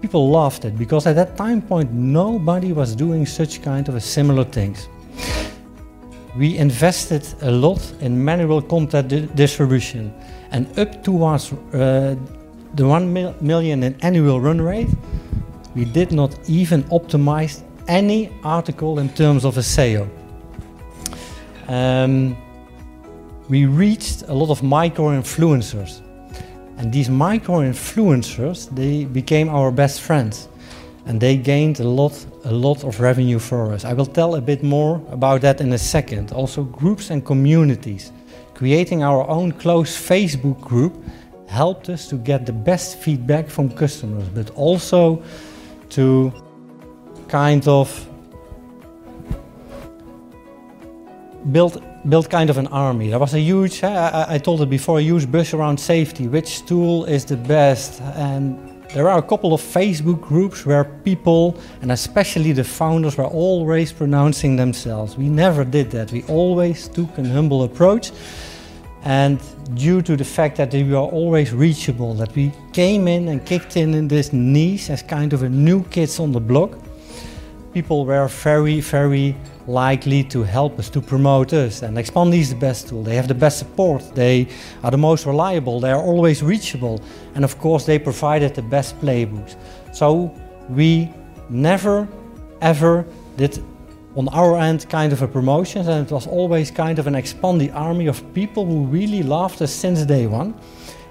People 0.02 0.30
loved 0.30 0.64
it 0.64 0.76
because 0.76 1.06
at 1.06 1.16
that 1.16 1.36
time 1.36 1.62
point 1.62 1.92
nobody 1.92 2.72
was 2.72 2.94
doing 2.94 3.26
such 3.26 3.62
kind 3.62 3.88
of 3.88 3.94
a 3.94 4.00
similar 4.00 4.44
things. 4.44 4.88
We 6.38 6.59
invested 6.59 7.27
a 7.40 7.51
lot 7.51 7.81
in 8.01 8.22
manual 8.22 8.62
content 8.62 9.09
di 9.09 9.27
distribution 9.35 10.12
and 10.51 10.66
up 10.79 11.03
towards 11.03 11.53
uh, 11.53 12.14
the 12.75 12.87
1 12.87 13.12
mil 13.12 13.35
million 13.40 13.83
in 13.83 13.96
annual 14.03 14.40
run 14.40 14.61
rate, 14.61 14.88
we 15.75 15.85
did 15.85 16.12
not 16.12 16.37
even 16.49 16.83
optimize 16.85 17.62
any 17.88 18.31
article 18.44 18.99
in 18.99 19.09
terms 19.09 19.44
of 19.44 19.57
a 19.57 19.61
SEO. 19.62 20.09
Um, 21.68 22.37
we 23.49 23.66
reached 23.66 24.22
a 24.29 24.35
lot 24.35 24.51
of 24.51 24.62
micro 24.62 25.11
influencers. 25.11 26.01
And 26.79 26.92
these 26.92 27.09
micro 27.09 27.61
influencers, 27.61 28.68
they 28.75 29.05
became 29.05 29.49
our 29.49 29.70
best 29.70 30.01
friends. 30.03 30.49
And 31.06 31.20
they 31.20 31.36
gained 31.36 31.78
a 31.80 31.88
lot, 31.88 32.26
a 32.44 32.52
lot 32.52 32.82
of 32.84 33.00
revenue 33.00 33.38
for 33.38 33.72
us. 33.72 33.84
I 33.84 33.92
will 33.92 34.06
tell 34.06 34.34
a 34.34 34.40
bit 34.40 34.62
more 34.62 35.00
about 35.10 35.40
that 35.42 35.60
in 35.60 35.72
a 35.72 35.78
second. 35.78 36.32
Also, 36.32 36.64
groups 36.64 37.10
and 37.10 37.24
communities. 37.24 38.12
Creating 38.54 39.02
our 39.04 39.26
own 39.28 39.52
close 39.52 39.96
Facebook 39.96 40.60
group 40.60 40.94
helped 41.46 41.88
us 41.88 42.08
to 42.08 42.16
get 42.16 42.44
the 42.44 42.52
best 42.52 42.98
feedback 42.98 43.48
from 43.48 43.70
customers, 43.70 44.28
but 44.30 44.50
also 44.50 45.22
to 45.90 46.32
kind 47.28 47.68
of 47.68 48.08
build 51.52 51.82
build 52.08 52.30
kind 52.30 52.50
of 52.50 52.58
an 52.58 52.66
army. 52.68 53.10
There 53.10 53.18
was 53.18 53.34
a 53.34 53.40
huge, 53.40 53.82
I, 53.82 54.26
I, 54.34 54.38
told 54.38 54.62
it 54.62 54.70
before, 54.70 54.98
a 54.98 55.02
huge 55.02 55.30
buzz 55.30 55.52
around 55.54 55.78
safety. 55.78 56.28
Which 56.28 56.64
tool 56.64 57.04
is 57.04 57.24
the 57.24 57.36
best? 57.36 58.00
And 58.00 58.75
there 58.94 59.09
are 59.09 59.18
a 59.18 59.22
couple 59.22 59.53
of 59.53 59.61
Facebook 59.61 60.20
groups 60.20 60.64
where 60.64 60.85
people, 60.85 61.59
and 61.83 61.92
especially 61.92 62.53
the 62.53 62.64
founders, 62.64 63.16
were 63.18 63.27
always 63.27 63.92
pronouncing 63.92 64.57
themselves. 64.57 65.16
We 65.16 65.29
never 65.29 65.64
did 65.64 65.90
that. 65.90 66.12
We 66.12 66.22
always 66.25 66.88
took 66.88 67.18
an 67.18 67.27
humble 67.27 67.64
approach. 67.64 68.12
And 69.03 69.40
due 69.75 70.03
to 70.03 70.16
the 70.16 70.25
fact 70.25 70.57
that 70.57 70.72
we 70.72 70.85
were 70.85 70.96
always 70.99 71.53
reachable, 71.53 72.14
that 72.14 72.35
we 72.35 72.53
came 72.72 73.07
in 73.07 73.29
and 73.29 73.44
kicked 73.44 73.77
in 73.77 73.94
in 73.94 74.09
this 74.09 74.33
niche 74.33 74.90
as 74.90 75.03
kind 75.03 75.33
of 75.33 75.42
a 75.42 75.49
new 75.49 75.85
kids 75.85 76.18
on 76.18 76.33
the 76.33 76.40
block, 76.40 76.79
people 77.76 78.06
were 78.06 78.26
very, 78.26 78.80
very 78.80 79.36
likely 79.66 80.24
to 80.24 80.42
help 80.42 80.78
us 80.78 80.88
to 80.88 80.98
promote 80.98 81.52
us. 81.52 81.82
And 81.82 81.98
Expandi 81.98 82.38
is 82.38 82.48
the 82.48 82.56
best 82.56 82.88
tool. 82.88 83.02
They 83.02 83.16
have 83.16 83.28
the 83.28 83.34
best 83.34 83.58
support. 83.58 84.02
They 84.14 84.48
are 84.82 84.90
the 84.90 84.96
most 84.96 85.26
reliable. 85.26 85.78
They 85.78 85.92
are 85.92 86.00
always 86.00 86.42
reachable. 86.42 87.02
And 87.34 87.44
of 87.44 87.58
course, 87.58 87.84
they 87.84 87.98
provided 87.98 88.54
the 88.54 88.62
best 88.62 88.98
playbooks. 89.02 89.56
So 89.92 90.34
we 90.70 91.12
never 91.50 92.08
ever 92.62 93.04
did 93.36 93.62
on 94.16 94.28
our 94.28 94.56
end 94.56 94.88
kind 94.88 95.12
of 95.12 95.20
a 95.20 95.28
promotion 95.28 95.86
and 95.86 96.06
it 96.06 96.10
was 96.10 96.26
always 96.26 96.70
kind 96.70 96.98
of 96.98 97.06
an 97.06 97.14
Expandi 97.14 97.70
army 97.74 98.06
of 98.06 98.22
people 98.32 98.64
who 98.64 98.86
really 98.86 99.22
loved 99.22 99.60
us 99.60 99.70
since 99.70 100.02
day 100.06 100.26
one. 100.26 100.54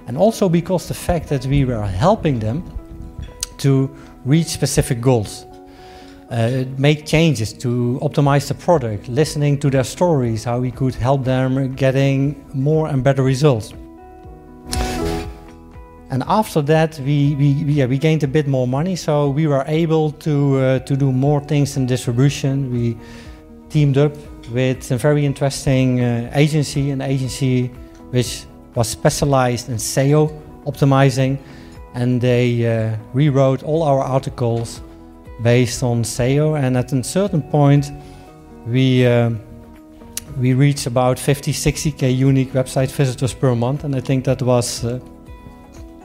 And 0.08 0.18
also 0.18 0.50
because 0.50 0.88
the 0.88 0.96
fact 0.96 1.30
that 1.30 1.46
we 1.46 1.64
were 1.64 1.86
helping 1.86 2.40
them 2.40 2.64
to 3.58 3.96
reach 4.26 4.48
specific 4.48 5.00
goals. 5.00 5.46
Uh, 6.32 6.64
make 6.78 7.06
changes 7.06 7.54
to 7.54 8.00
optimize 8.02 8.48
the 8.48 8.54
product, 8.56 9.08
listening 9.08 9.60
to 9.60 9.70
their 9.70 9.84
stories, 9.84 10.44
how 10.44 10.60
we 10.60 10.72
could 10.72 10.96
help 10.96 11.24
them 11.24 11.76
getting 11.76 12.44
more 12.54 12.88
and 12.88 13.04
better 13.04 13.24
results. 13.24 13.74
And 16.10 16.24
after 16.28 16.62
that, 16.62 17.00
we, 17.00 17.36
we, 17.36 17.48
yeah, 17.74 17.86
we 17.88 17.98
gained 17.98 18.24
a 18.24 18.28
bit 18.28 18.48
more 18.48 18.68
money, 18.68 18.96
so 18.96 19.30
we 19.30 19.48
were 19.48 19.64
able 19.68 20.12
to, 20.12 20.58
uh, 20.58 20.80
to 20.80 20.96
do 20.96 21.12
more 21.12 21.42
things 21.42 21.78
in 21.78 21.86
distribution. 21.86 22.72
We 22.72 22.98
teamed 23.70 23.98
up 23.98 24.14
with 24.52 24.90
a 24.92 24.98
very 24.98 25.26
interesting 25.26 26.02
uh, 26.02 26.32
agency, 26.34 26.92
an 26.92 27.02
agency 27.02 27.68
which 28.12 28.46
was 28.76 28.88
specialized 28.88 29.70
in 29.70 29.76
SEO 29.76 30.42
optimizing, 30.66 31.38
and 31.94 32.22
they 32.22 32.66
uh, 32.66 32.96
rewrote 33.14 33.64
all 33.64 33.84
our 33.84 34.02
articles 34.02 34.82
based 35.42 35.84
on 35.84 36.04
SEO. 36.04 36.60
And 36.60 36.78
at 36.78 36.92
a 36.94 37.04
certain 37.04 37.42
point, 37.42 37.92
we 38.68 39.06
uh, 39.06 39.32
we 40.38 40.54
reached 40.54 40.86
about 40.86 41.18
50, 41.18 41.54
60k 41.54 42.16
unique 42.16 42.52
website 42.52 42.92
visitors 42.92 43.34
per 43.34 43.56
month, 43.56 43.84
and 43.84 43.96
I 43.96 44.02
think 44.02 44.26
that 44.26 44.42
was 44.42 44.84
uh, 44.84 45.00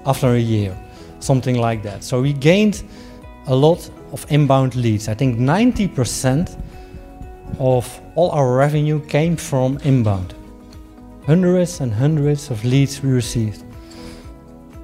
after 0.07 0.35
a 0.35 0.39
year, 0.39 0.77
something 1.19 1.59
like 1.59 1.83
that. 1.83 2.05
So 2.05 2.21
we 2.21 2.33
gained 2.33 2.83
a 3.47 3.55
lot 3.55 3.91
of 4.13 4.25
inbound 4.31 4.77
leads. 4.77 5.09
I 5.09 5.15
think 5.15 5.39
90% 5.39 6.57
of 7.59 8.01
all 8.15 8.31
our 8.31 8.55
revenue 8.55 9.01
came 9.07 9.37
from 9.37 9.79
inbound. 9.85 10.35
Hundreds 11.27 11.81
and 11.81 11.93
hundreds 11.93 12.51
of 12.51 12.65
leads 12.65 13.03
we 13.03 13.11
received. 13.11 13.65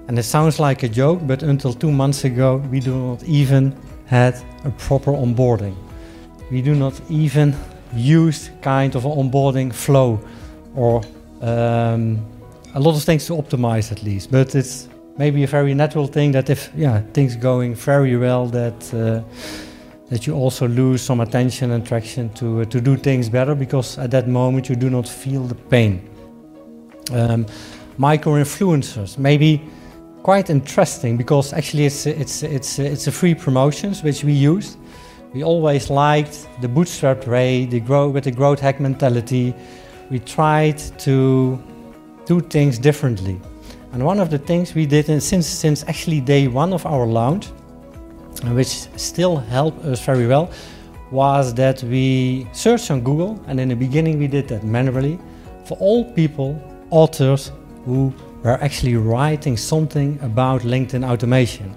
And 0.09 0.19
it 0.19 0.25
sounds 0.25 0.61
like 0.61 0.83
a 0.83 0.89
joke, 0.89 1.21
but 1.27 1.43
until 1.43 1.73
two 1.73 1.91
months 1.91 2.25
ago, 2.25 2.57
we 2.71 2.81
do 2.81 2.95
not 2.95 3.23
even 3.25 3.75
had 4.07 4.35
a 4.65 4.71
proper 4.71 5.13
onboarding. 5.13 5.75
We 6.51 6.63
do 6.63 6.75
not 6.75 7.01
even 7.11 7.55
use 7.95 8.51
kind 8.63 8.95
of 8.95 9.05
an 9.05 9.13
onboarding 9.13 9.73
flow 9.73 10.21
or 10.75 11.03
um, 11.43 12.25
a 12.75 12.81
lot 12.81 12.97
of 12.97 13.03
things 13.03 13.27
to 13.27 13.35
optimize 13.35 13.91
at 13.91 14.03
least. 14.03 14.31
But 14.31 14.55
it's 14.55 14.89
maybe 15.19 15.45
a 15.45 15.47
very 15.47 15.75
natural 15.75 16.07
thing 16.07 16.33
that 16.33 16.51
if 16.51 16.71
yeah 16.77 17.01
things 17.13 17.37
going 17.37 17.75
very 17.75 18.17
well 18.17 18.47
that 18.47 18.95
uh, 18.95 19.23
that 20.11 20.27
you 20.27 20.35
also 20.35 20.69
lose 20.69 21.03
some 21.03 21.21
attention 21.21 21.73
and 21.73 21.87
traction 21.87 22.29
to 22.35 22.61
uh, 22.61 22.65
to 22.67 22.81
do 22.81 22.97
things 22.97 23.29
better 23.29 23.55
because 23.55 23.99
at 23.99 24.11
that 24.11 24.29
moment 24.29 24.69
you 24.69 24.77
do 24.77 24.91
not 24.91 25.09
feel 25.09 25.43
the 25.43 25.55
pain. 25.55 26.01
Um, 27.13 27.47
micro 27.99 28.33
influencers 28.35 29.17
maybe 29.17 29.63
quite 30.27 30.51
interesting 30.51 31.17
because 31.17 31.53
actually 31.53 31.87
it's 31.87 32.05
it's 32.05 32.43
it's 32.43 32.81
it's 32.81 33.07
a 33.07 33.13
free 33.13 33.33
promotions 33.33 34.03
which 34.03 34.25
we 34.25 34.33
used. 34.33 34.77
We 35.33 35.45
always 35.45 35.89
liked 35.89 36.49
the 36.61 36.69
bootstrap 36.69 37.29
way, 37.29 37.65
the 37.65 37.79
grow 37.79 38.09
with 38.09 38.25
the 38.25 38.33
growth 38.33 38.59
hack 38.59 38.81
mentality. 38.81 39.55
We 40.11 40.19
tried 40.19 40.79
to 41.07 41.63
do 42.25 42.41
things 42.41 42.77
differently. 42.77 43.41
And 43.93 44.05
one 44.05 44.19
of 44.19 44.29
the 44.29 44.39
things 44.39 44.75
we 44.75 44.85
did 44.85 45.07
since 45.23 45.47
since 45.47 45.85
actually 45.87 46.21
day 46.21 46.49
one 46.49 46.73
of 46.73 46.85
our 46.87 47.07
launch, 47.07 47.47
which 48.59 48.73
still 48.97 49.37
helped 49.37 49.85
us 49.85 50.05
very 50.05 50.27
well, 50.27 50.51
was 51.13 51.55
that 51.55 51.85
we 51.85 52.49
searched 52.53 52.91
on 52.91 53.01
Google, 53.03 53.39
and 53.47 53.61
in 53.61 53.69
the 53.69 53.77
beginning 53.77 54.19
we 54.19 54.27
did 54.27 54.49
that 54.49 54.65
manually 54.65 55.21
for 55.67 55.79
all 55.79 56.05
people, 56.15 56.51
authors 56.91 57.53
who 57.85 58.13
were 58.47 58.63
actually 58.63 58.95
writing 58.95 59.57
something 59.57 60.21
about 60.23 60.63
LinkedIn 60.63 61.05
automation. 61.05 61.75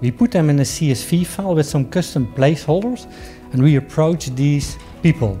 We 0.00 0.10
put 0.10 0.32
them 0.32 0.50
in 0.50 0.58
a 0.58 0.64
CSV 0.64 1.24
file 1.24 1.54
with 1.54 1.66
some 1.66 1.88
custom 1.88 2.26
placeholders 2.34 3.06
and 3.52 3.62
we 3.62 3.76
approached 3.76 4.34
these 4.34 4.76
people. 5.00 5.38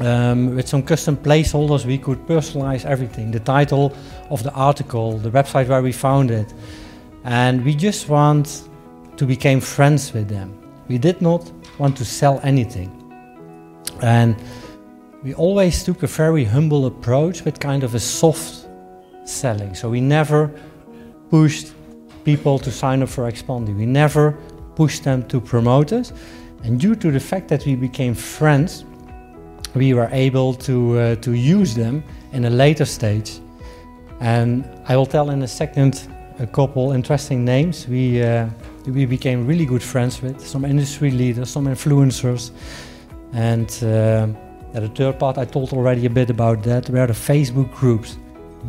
Um, 0.00 0.56
with 0.56 0.66
some 0.66 0.82
custom 0.82 1.14
placeholders, 1.14 1.84
we 1.84 1.98
could 1.98 2.26
personalize 2.26 2.86
everything 2.86 3.30
the 3.30 3.40
title 3.40 3.94
of 4.30 4.42
the 4.42 4.52
article, 4.52 5.18
the 5.18 5.30
website 5.30 5.68
where 5.68 5.82
we 5.82 5.92
found 5.92 6.30
it. 6.30 6.54
And 7.24 7.62
we 7.62 7.74
just 7.74 8.08
want 8.08 8.62
to 9.18 9.26
become 9.26 9.60
friends 9.60 10.14
with 10.14 10.28
them. 10.28 10.58
We 10.88 10.96
did 10.96 11.20
not 11.20 11.52
want 11.78 11.98
to 11.98 12.04
sell 12.06 12.40
anything. 12.42 12.90
And 14.00 14.36
we 15.22 15.34
always 15.34 15.84
took 15.84 16.02
a 16.02 16.06
very 16.06 16.44
humble 16.44 16.86
approach 16.86 17.44
with 17.44 17.60
kind 17.60 17.84
of 17.84 17.94
a 17.94 18.00
soft 18.00 18.59
selling. 19.24 19.74
So 19.74 19.88
we 19.90 20.00
never 20.00 20.50
pushed 21.30 21.72
people 22.24 22.58
to 22.58 22.70
sign 22.70 23.02
up 23.02 23.08
for 23.08 23.30
Expandi. 23.30 23.76
We 23.76 23.86
never 23.86 24.36
pushed 24.74 25.04
them 25.04 25.26
to 25.28 25.40
promote 25.40 25.92
us. 25.92 26.12
And 26.64 26.78
due 26.78 26.94
to 26.96 27.10
the 27.10 27.20
fact 27.20 27.48
that 27.48 27.64
we 27.64 27.74
became 27.74 28.14
friends, 28.14 28.84
we 29.74 29.94
were 29.94 30.08
able 30.12 30.54
to, 30.54 30.98
uh, 30.98 31.14
to 31.16 31.32
use 31.32 31.74
them 31.74 32.02
in 32.32 32.44
a 32.44 32.50
later 32.50 32.84
stage. 32.84 33.40
And 34.20 34.64
I 34.86 34.96
will 34.96 35.06
tell 35.06 35.30
in 35.30 35.42
a 35.42 35.48
second 35.48 36.08
a 36.38 36.46
couple 36.46 36.92
interesting 36.92 37.44
names. 37.44 37.86
We, 37.88 38.22
uh, 38.22 38.48
we 38.86 39.06
became 39.06 39.46
really 39.46 39.64
good 39.64 39.82
friends 39.82 40.20
with 40.22 40.46
some 40.46 40.64
industry 40.64 41.10
leaders, 41.10 41.50
some 41.50 41.66
influencers. 41.66 42.50
And 43.32 43.68
uh, 43.82 44.26
the 44.78 44.88
third 44.88 45.18
part, 45.18 45.38
I 45.38 45.44
told 45.44 45.72
already 45.72 46.06
a 46.06 46.10
bit 46.10 46.30
about 46.30 46.62
that, 46.64 46.90
were 46.90 47.06
the 47.06 47.12
Facebook 47.12 47.72
groups. 47.72 48.18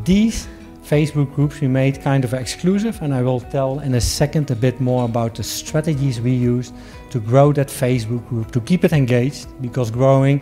These 0.03 0.47
Facebook 0.83 1.33
groups 1.35 1.61
we 1.61 1.67
made 1.67 2.01
kind 2.01 2.25
of 2.25 2.33
exclusive, 2.33 3.01
and 3.01 3.13
I 3.13 3.21
will 3.21 3.39
tell 3.39 3.79
in 3.79 3.93
a 3.93 4.01
second 4.01 4.51
a 4.51 4.55
bit 4.55 4.81
more 4.81 5.05
about 5.05 5.35
the 5.35 5.43
strategies 5.43 6.19
we 6.19 6.31
used 6.31 6.73
to 7.11 7.19
grow 7.19 7.53
that 7.53 7.67
Facebook 7.67 8.27
group, 8.27 8.51
to 8.51 8.61
keep 8.61 8.83
it 8.83 8.93
engaged, 8.93 9.47
because 9.61 9.91
growing 9.91 10.41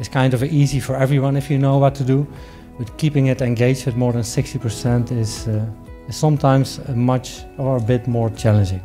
is 0.00 0.08
kind 0.08 0.34
of 0.34 0.42
easy 0.42 0.80
for 0.80 0.96
everyone 0.96 1.36
if 1.36 1.50
you 1.50 1.58
know 1.58 1.78
what 1.78 1.94
to 1.96 2.04
do, 2.04 2.26
but 2.78 2.96
keeping 2.98 3.26
it 3.26 3.42
engaged 3.42 3.86
with 3.86 3.96
more 3.96 4.12
than 4.12 4.22
60% 4.22 5.12
is, 5.12 5.48
uh, 5.48 5.66
is 6.08 6.16
sometimes 6.16 6.80
much 6.88 7.42
or 7.58 7.76
a 7.76 7.80
bit 7.80 8.06
more 8.06 8.30
challenging. 8.30 8.82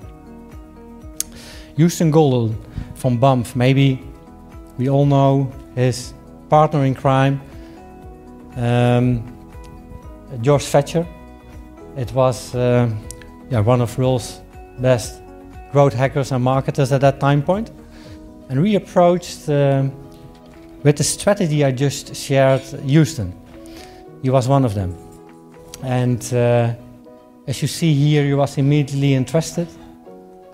Houston 1.75 2.12
Golden 2.12 2.57
from 2.95 3.19
BAMF, 3.19 3.55
maybe 3.55 4.03
we 4.77 4.89
all 4.89 5.05
know 5.05 5.51
his 5.75 6.13
partner 6.49 6.83
in 6.83 6.93
crime. 6.93 7.41
Um, 8.57 9.38
George 10.41 10.63
Thatcher. 10.65 11.05
It 11.97 12.13
was 12.13 12.55
uh, 12.55 12.89
yeah, 13.49 13.59
one 13.59 13.81
of 13.81 13.97
Roll's 13.97 14.41
best 14.79 15.21
growth 15.71 15.93
hackers 15.93 16.31
and 16.31 16.43
marketers 16.43 16.91
at 16.91 17.01
that 17.01 17.19
time 17.19 17.41
point. 17.41 17.71
And 18.49 18.61
we 18.61 18.75
approached 18.75 19.49
uh, 19.49 19.83
with 20.83 20.97
the 20.97 21.03
strategy 21.03 21.63
I 21.63 21.71
just 21.71 22.15
shared 22.15 22.61
Houston. 22.61 23.33
He 24.21 24.29
was 24.29 24.47
one 24.47 24.65
of 24.65 24.73
them. 24.73 24.95
And 25.83 26.21
uh, 26.33 26.73
as 27.47 27.61
you 27.61 27.67
see 27.67 27.93
here, 27.93 28.25
he 28.25 28.33
was 28.33 28.57
immediately 28.57 29.13
interested 29.13 29.67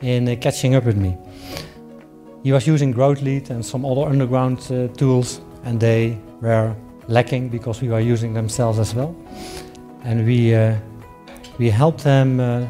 in 0.01 0.27
uh, 0.27 0.35
catching 0.39 0.75
up 0.75 0.85
with 0.85 0.97
me. 0.97 1.17
He 2.43 2.51
was 2.51 2.67
using 2.67 2.93
GrowthLead 2.93 3.49
and 3.49 3.65
some 3.65 3.85
other 3.85 4.03
underground 4.03 4.59
uh, 4.69 4.87
tools, 4.95 5.41
and 5.63 5.79
they 5.79 6.17
were 6.41 6.75
lacking 7.07 7.49
because 7.49 7.81
we 7.81 7.87
were 7.87 7.99
using 7.99 8.33
themselves 8.33 8.77
as 8.77 8.93
well 8.93 9.15
and 10.05 10.25
we 10.25 10.55
uh, 10.55 10.75
we 11.57 11.69
helped 11.69 12.03
them 12.03 12.39
uh, 12.39 12.65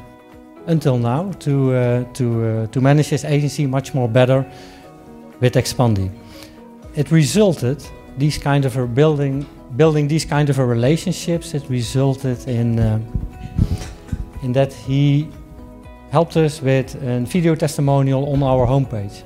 until 0.67 0.97
now 0.97 1.31
to 1.39 1.73
uh, 1.73 2.03
to 2.13 2.67
to 2.67 2.81
manage 2.81 3.09
his 3.09 3.23
agency 3.23 3.67
much 3.67 3.93
more 3.93 4.09
better 4.09 4.45
with 5.41 5.53
Expandi. 5.53 6.09
It 6.95 7.11
resulted 7.11 7.83
these 8.17 8.37
kind 8.37 8.65
of 8.65 8.77
a 8.77 8.87
building 8.87 9.45
building 9.75 10.07
these 10.07 10.25
kind 10.25 10.49
of 10.49 10.59
a 10.59 10.65
relationships. 10.65 11.53
It 11.53 11.69
resulted 11.69 12.47
in 12.47 12.79
in 14.41 14.53
that 14.53 14.73
he 14.73 15.27
helped 16.11 16.37
us 16.37 16.61
with 16.61 16.95
a 17.03 17.19
video 17.25 17.55
testimonial 17.55 18.31
on 18.33 18.41
our 18.43 18.65
homepage. 18.65 19.23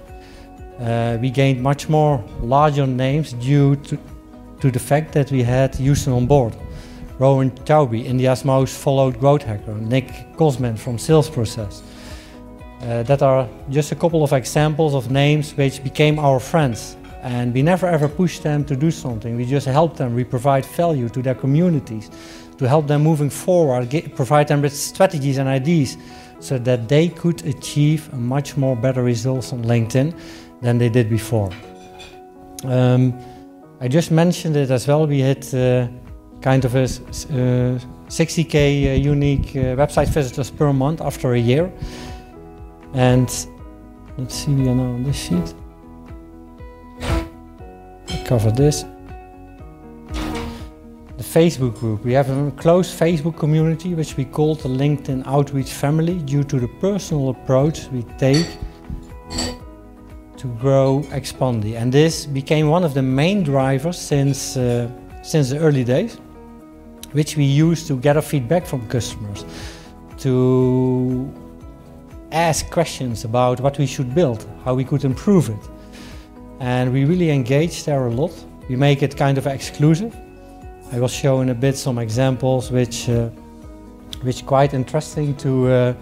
Uh, 0.80 1.18
we 1.22 1.30
gained 1.30 1.62
much 1.62 1.90
more 1.90 2.24
larger 2.42 2.88
names 2.88 3.34
due 3.34 3.76
to, 3.76 3.98
to 4.62 4.72
the 4.72 4.80
fact 4.80 5.12
that 5.12 5.30
we 5.30 5.44
had 5.44 5.76
Houston 5.76 6.14
on 6.14 6.26
board. 6.26 6.56
Rohan 7.20 7.52
Chaubey, 7.52 8.06
India's 8.06 8.46
most 8.46 8.78
followed 8.78 9.20
growth 9.20 9.44
hacker, 9.44 9.76
Nick 9.76 10.08
Kosman 10.38 10.80
from 10.80 10.98
Sales 10.98 11.30
Process. 11.30 11.84
Uh, 12.82 13.04
that 13.04 13.22
are 13.22 13.46
just 13.70 13.92
a 13.92 13.96
couple 13.96 14.24
of 14.24 14.32
examples 14.32 14.96
of 14.96 15.12
names 15.12 15.52
which 15.58 15.84
became 15.84 16.18
our 16.18 16.40
friends. 16.40 16.96
And 17.22 17.54
we 17.54 17.62
never 17.62 17.88
ever 17.88 18.08
pushed 18.08 18.42
them 18.42 18.64
to 18.64 18.76
do 18.78 18.90
something. 18.90 19.36
We 19.36 19.44
just 19.44 19.68
help 19.68 19.98
them. 19.98 20.16
We 20.16 20.24
provide 20.24 20.66
value 20.66 21.10
to 21.10 21.22
their 21.22 21.36
communities, 21.36 22.10
to 22.58 22.66
help 22.70 22.88
them 22.88 23.04
moving 23.04 23.30
forward, 23.30 23.90
get, 23.90 24.16
provide 24.16 24.48
them 24.48 24.62
with 24.62 24.74
strategies 24.74 25.40
and 25.40 25.50
ideas 25.50 25.98
so 26.40 26.58
that 26.60 26.88
they 26.88 27.10
could 27.10 27.46
achieve 27.46 28.14
much 28.14 28.56
more 28.56 28.78
better 28.78 29.04
results 29.04 29.52
on 29.52 29.62
LinkedIn 29.66 30.18
than 30.62 30.78
they 30.78 30.88
did 30.88 31.10
before. 31.10 31.52
Um, 32.64 33.14
I 33.82 33.90
just 33.90 34.10
mentioned 34.10 34.56
it 34.56 34.72
as 34.72 34.88
well. 34.88 35.06
We 35.06 35.20
had 35.20 35.44
uh, 35.54 35.90
kind 36.42 36.66
of 36.66 36.76
a 36.76 36.84
uh, 36.84 37.80
60k 38.08 38.56
uh, 38.56 38.94
unique 38.94 39.56
uh, 39.56 39.76
website 39.76 40.08
visitors 40.08 40.50
per 40.50 40.72
month 40.74 41.02
after 41.02 41.34
a 41.34 41.40
year. 41.40 41.72
And 42.94 43.30
Let's 44.20 44.36
see, 44.36 44.54
we 44.54 44.68
are 44.68 44.76
now 44.76 44.84
on 44.84 45.04
this 45.06 45.16
sheet. 45.16 45.54
I 48.10 48.24
cover 48.26 48.52
this. 48.52 48.84
The 51.16 51.24
Facebook 51.24 51.80
group. 51.80 52.04
We 52.04 52.12
have 52.12 52.30
a 52.30 52.52
close 52.58 52.94
Facebook 52.94 53.38
community 53.38 53.94
which 53.94 54.18
we 54.18 54.26
call 54.26 54.56
the 54.56 54.68
LinkedIn 54.68 55.26
Outreach 55.26 55.72
Family 55.72 56.20
due 56.20 56.44
to 56.44 56.60
the 56.60 56.68
personal 56.82 57.30
approach 57.30 57.88
we 57.94 58.04
take 58.18 58.46
to 60.36 60.48
grow 60.60 61.02
Expandi. 61.12 61.78
And 61.78 61.90
this 61.90 62.26
became 62.26 62.68
one 62.68 62.84
of 62.84 62.94
the 62.94 63.02
main 63.02 63.42
drivers 63.44 63.98
since, 63.98 64.58
uh, 64.58 64.92
since 65.24 65.50
the 65.52 65.60
early 65.60 65.86
days, 65.86 66.18
which 67.14 67.38
we 67.38 67.44
use 67.44 67.88
to 67.88 67.98
gather 67.98 68.22
feedback 68.22 68.66
from 68.66 68.88
customers, 68.88 69.46
to 70.20 71.32
ask 72.32 72.70
questions 72.70 73.26
about 73.26 73.60
what 73.60 73.78
we 73.78 73.86
should 73.86 74.14
build, 74.14 74.46
how 74.64 74.76
we 74.76 74.84
could 74.84 75.04
improve 75.04 75.50
it. 75.50 75.70
And 76.60 76.92
we 76.92 77.06
really 77.06 77.30
engage 77.30 77.86
there 77.86 78.08
a 78.08 78.12
lot. 78.12 78.32
We 78.68 78.76
make 78.76 79.02
it 79.02 79.16
kind 79.16 79.38
of 79.38 79.48
exclusive. 79.48 80.16
I 80.92 81.00
will 81.00 81.08
show 81.08 81.42
in 81.42 81.50
a 81.50 81.56
bit 81.56 81.78
some 81.78 82.00
examples 82.00 82.72
which 82.72 83.10
uh, 83.10 83.30
which 84.22 84.46
quite 84.46 84.74
interesting 84.74 85.36
to 85.38 85.68
uh, 85.68 85.94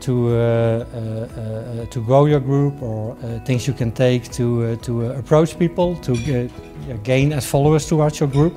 to 0.00 0.28
uh, 0.28 0.32
uh, 0.32 0.98
uh 0.98 1.86
to 1.86 2.00
grow 2.00 2.26
your 2.26 2.40
group 2.40 2.80
or 2.82 3.16
uh, 3.22 3.38
things 3.44 3.66
you 3.66 3.74
can 3.74 3.92
take 3.92 4.30
to 4.32 4.76
to 4.76 5.10
approach 5.10 5.58
people 5.58 5.96
to 5.96 6.48
gain 7.02 7.32
as 7.32 7.46
followers 7.46 7.86
towards 7.86 8.20
your 8.20 8.28
group. 8.28 8.54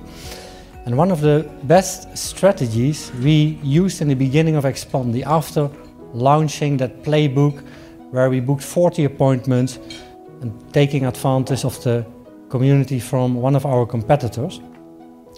And 0.86 0.98
one 0.98 1.12
of 1.12 1.22
the 1.22 1.48
best 1.64 2.18
strategies 2.18 3.12
we 3.22 3.60
used 3.64 4.02
in 4.02 4.08
the 4.08 4.16
beginning 4.16 4.56
of 4.56 4.64
Expandi 4.64 5.24
after 5.26 5.70
launching 6.14 6.78
that 6.78 7.04
playbook 7.04 7.62
where 8.12 8.30
we 8.30 8.40
booked 8.40 8.64
40 8.64 9.04
appointments 9.06 9.80
and 10.42 10.54
taking 10.74 11.06
advantage 11.06 11.66
of 11.66 11.82
the 11.84 12.06
community 12.50 13.00
from 13.00 13.36
one 13.36 13.56
of 13.56 13.66
our 13.66 13.86
competitors 13.86 14.60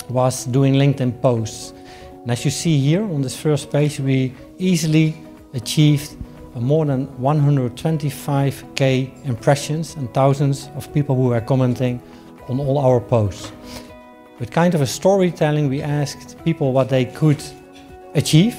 was 0.09 0.45
doing 0.45 0.75
LinkedIn 0.75 1.21
posts. 1.21 1.73
And 2.21 2.31
as 2.31 2.45
you 2.45 2.51
see 2.51 2.79
here 2.79 3.03
on 3.03 3.21
this 3.21 3.35
first 3.35 3.69
page, 3.71 3.99
we 3.99 4.33
easily 4.57 5.15
achieved 5.53 6.15
more 6.55 6.85
than 6.85 7.07
125k 7.07 9.25
impressions 9.25 9.95
and 9.95 10.13
thousands 10.13 10.69
of 10.75 10.93
people 10.93 11.15
who 11.15 11.29
were 11.29 11.41
commenting 11.41 12.01
on 12.47 12.59
all 12.59 12.77
our 12.77 12.99
posts. 12.99 13.51
With 14.41 14.49
kind 14.49 14.73
of 14.73 14.81
a 14.81 14.87
storytelling, 14.87 15.69
we 15.69 15.83
asked 15.83 16.35
people 16.43 16.73
what 16.73 16.89
they 16.89 17.05
could 17.05 17.43
achieve 18.15 18.55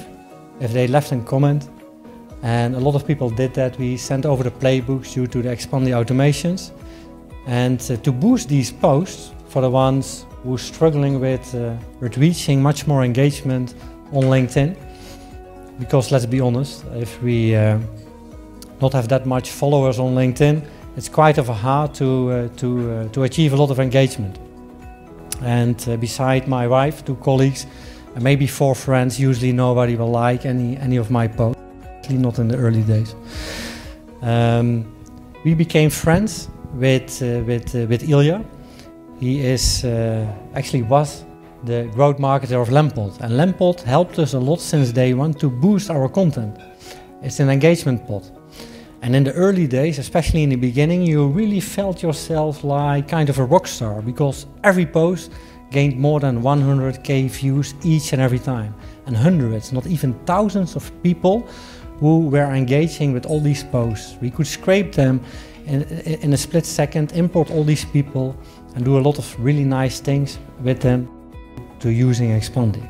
if 0.61 0.73
they 0.73 0.87
left 0.87 1.11
a 1.11 1.19
comment 1.19 1.69
and 2.45 2.77
a 2.77 2.79
lot 2.79 2.95
of 2.95 3.05
people 3.05 3.29
did 3.29 3.53
that. 3.55 3.77
We 3.81 3.97
sent 3.97 4.25
over 4.25 4.45
the 4.45 4.53
playbooks 4.53 5.15
due 5.15 5.27
to 5.27 5.43
the 5.43 5.51
expanding 5.51 5.93
automations. 5.93 6.71
And 7.49 7.81
uh, 7.91 7.97
to 7.97 8.13
boost 8.13 8.49
these 8.49 8.71
posts 8.71 9.33
for 9.49 9.61
the 9.61 9.71
ones 9.71 10.25
who 10.45 10.55
are 10.55 10.59
struggling 10.59 11.19
with, 11.19 11.53
uh, 11.53 11.75
with 11.99 12.17
reaching 12.17 12.63
much 12.63 12.87
more 12.87 13.03
engagement 13.03 13.75
on 14.13 14.23
LinkedIn. 14.27 14.77
Because 15.81 16.13
let's 16.13 16.27
be 16.27 16.39
honest, 16.41 16.85
if 16.95 17.21
we 17.25 17.57
uh, 17.57 17.81
not 18.81 18.93
have 18.93 19.09
that 19.09 19.27
much 19.27 19.51
followers 19.51 19.99
on 19.99 20.15
LinkedIn, 20.15 20.65
it's 20.97 21.09
quite 21.09 21.39
of 21.39 21.49
a 21.49 21.55
hard 21.55 21.93
to, 21.95 22.31
uh, 22.31 22.49
to, 22.59 22.93
uh, 22.93 23.09
to 23.09 23.25
achieve 23.25 23.53
a 23.53 23.57
lot 23.57 23.73
of 23.73 23.81
engagement. 23.81 24.39
And 25.43 25.89
uh, 25.89 25.97
beside 25.97 26.47
my 26.47 26.67
wife, 26.67 27.05
two 27.05 27.17
colleagues, 27.17 27.67
and 28.15 28.23
maybe 28.23 28.47
four 28.47 28.75
friends, 28.75 29.19
usually 29.19 29.53
nobody 29.53 29.97
will 29.97 30.11
like 30.11 30.47
any, 30.47 30.77
any 30.77 30.97
of 30.97 31.11
my 31.11 31.29
posts 31.29 31.63
not 32.11 32.39
in 32.39 32.49
the 32.49 32.57
early 32.57 32.83
days. 32.83 33.15
Um, 34.23 34.85
we 35.45 35.55
became 35.55 35.91
friends 35.91 36.49
with 36.75 37.23
uh, 37.23 37.43
with 37.47 37.75
uh, 37.75 37.87
with 37.87 38.09
Ilya. 38.09 38.45
He 39.21 39.41
is 39.41 39.85
uh, 39.85 40.27
actually 40.55 40.83
was 40.83 41.25
the 41.65 41.89
growth 41.95 42.19
marketer 42.19 42.61
of 42.61 42.69
Lempod, 42.69 43.21
and 43.21 43.33
Lempod 43.35 43.81
helped 43.81 44.19
us 44.19 44.35
a 44.35 44.39
lot 44.39 44.61
since 44.61 44.93
day 44.93 45.15
one 45.15 45.35
to 45.35 45.49
boost 45.49 45.91
our 45.91 46.09
content. 46.09 46.57
It's 47.23 47.41
an 47.41 47.51
engagement 47.51 48.07
pod. 48.07 48.23
And 49.03 49.17
in 49.17 49.25
the 49.25 49.33
early 49.33 49.67
days, 49.67 49.99
especially 49.99 50.45
in 50.45 50.51
the 50.51 50.57
beginning, 50.57 51.03
you 51.03 51.27
really 51.27 51.59
felt 51.59 52.03
yourself 52.05 52.63
like 52.63 53.09
kind 53.09 53.29
of 53.29 53.39
a 53.41 53.45
rock 53.45 53.67
star 53.67 54.01
because 54.01 54.47
every 54.63 54.87
post 54.87 55.33
gained 55.73 55.99
more 55.99 56.21
than 56.21 56.41
100k 56.41 57.29
views 57.29 57.75
each 57.83 58.13
and 58.13 58.23
every 58.23 58.39
time. 58.39 58.73
And 59.07 59.17
hundreds, 59.17 59.73
not 59.73 59.87
even 59.89 60.15
thousands 60.25 60.77
of 60.77 60.93
people 61.03 61.49
who 61.99 62.29
were 62.29 62.55
engaging 62.55 63.13
with 63.13 63.27
all 63.27 63.41
these 63.41 63.65
posts. 63.65 64.17
We 64.21 64.31
could 64.31 64.47
scrape 64.47 64.93
them 64.93 65.21
in, 65.67 65.83
in 65.83 66.33
a 66.33 66.37
split 66.37 66.65
second, 66.65 67.11
import 67.13 67.51
all 67.51 67.65
these 67.65 67.85
people, 67.85 68.37
and 68.77 68.85
do 68.85 68.99
a 68.99 69.03
lot 69.03 69.19
of 69.19 69.45
really 69.45 69.65
nice 69.65 69.99
things 69.99 70.39
with 70.63 70.81
them 70.81 71.09
to 71.81 71.91
using 71.91 72.31
Expandi. 72.31 72.89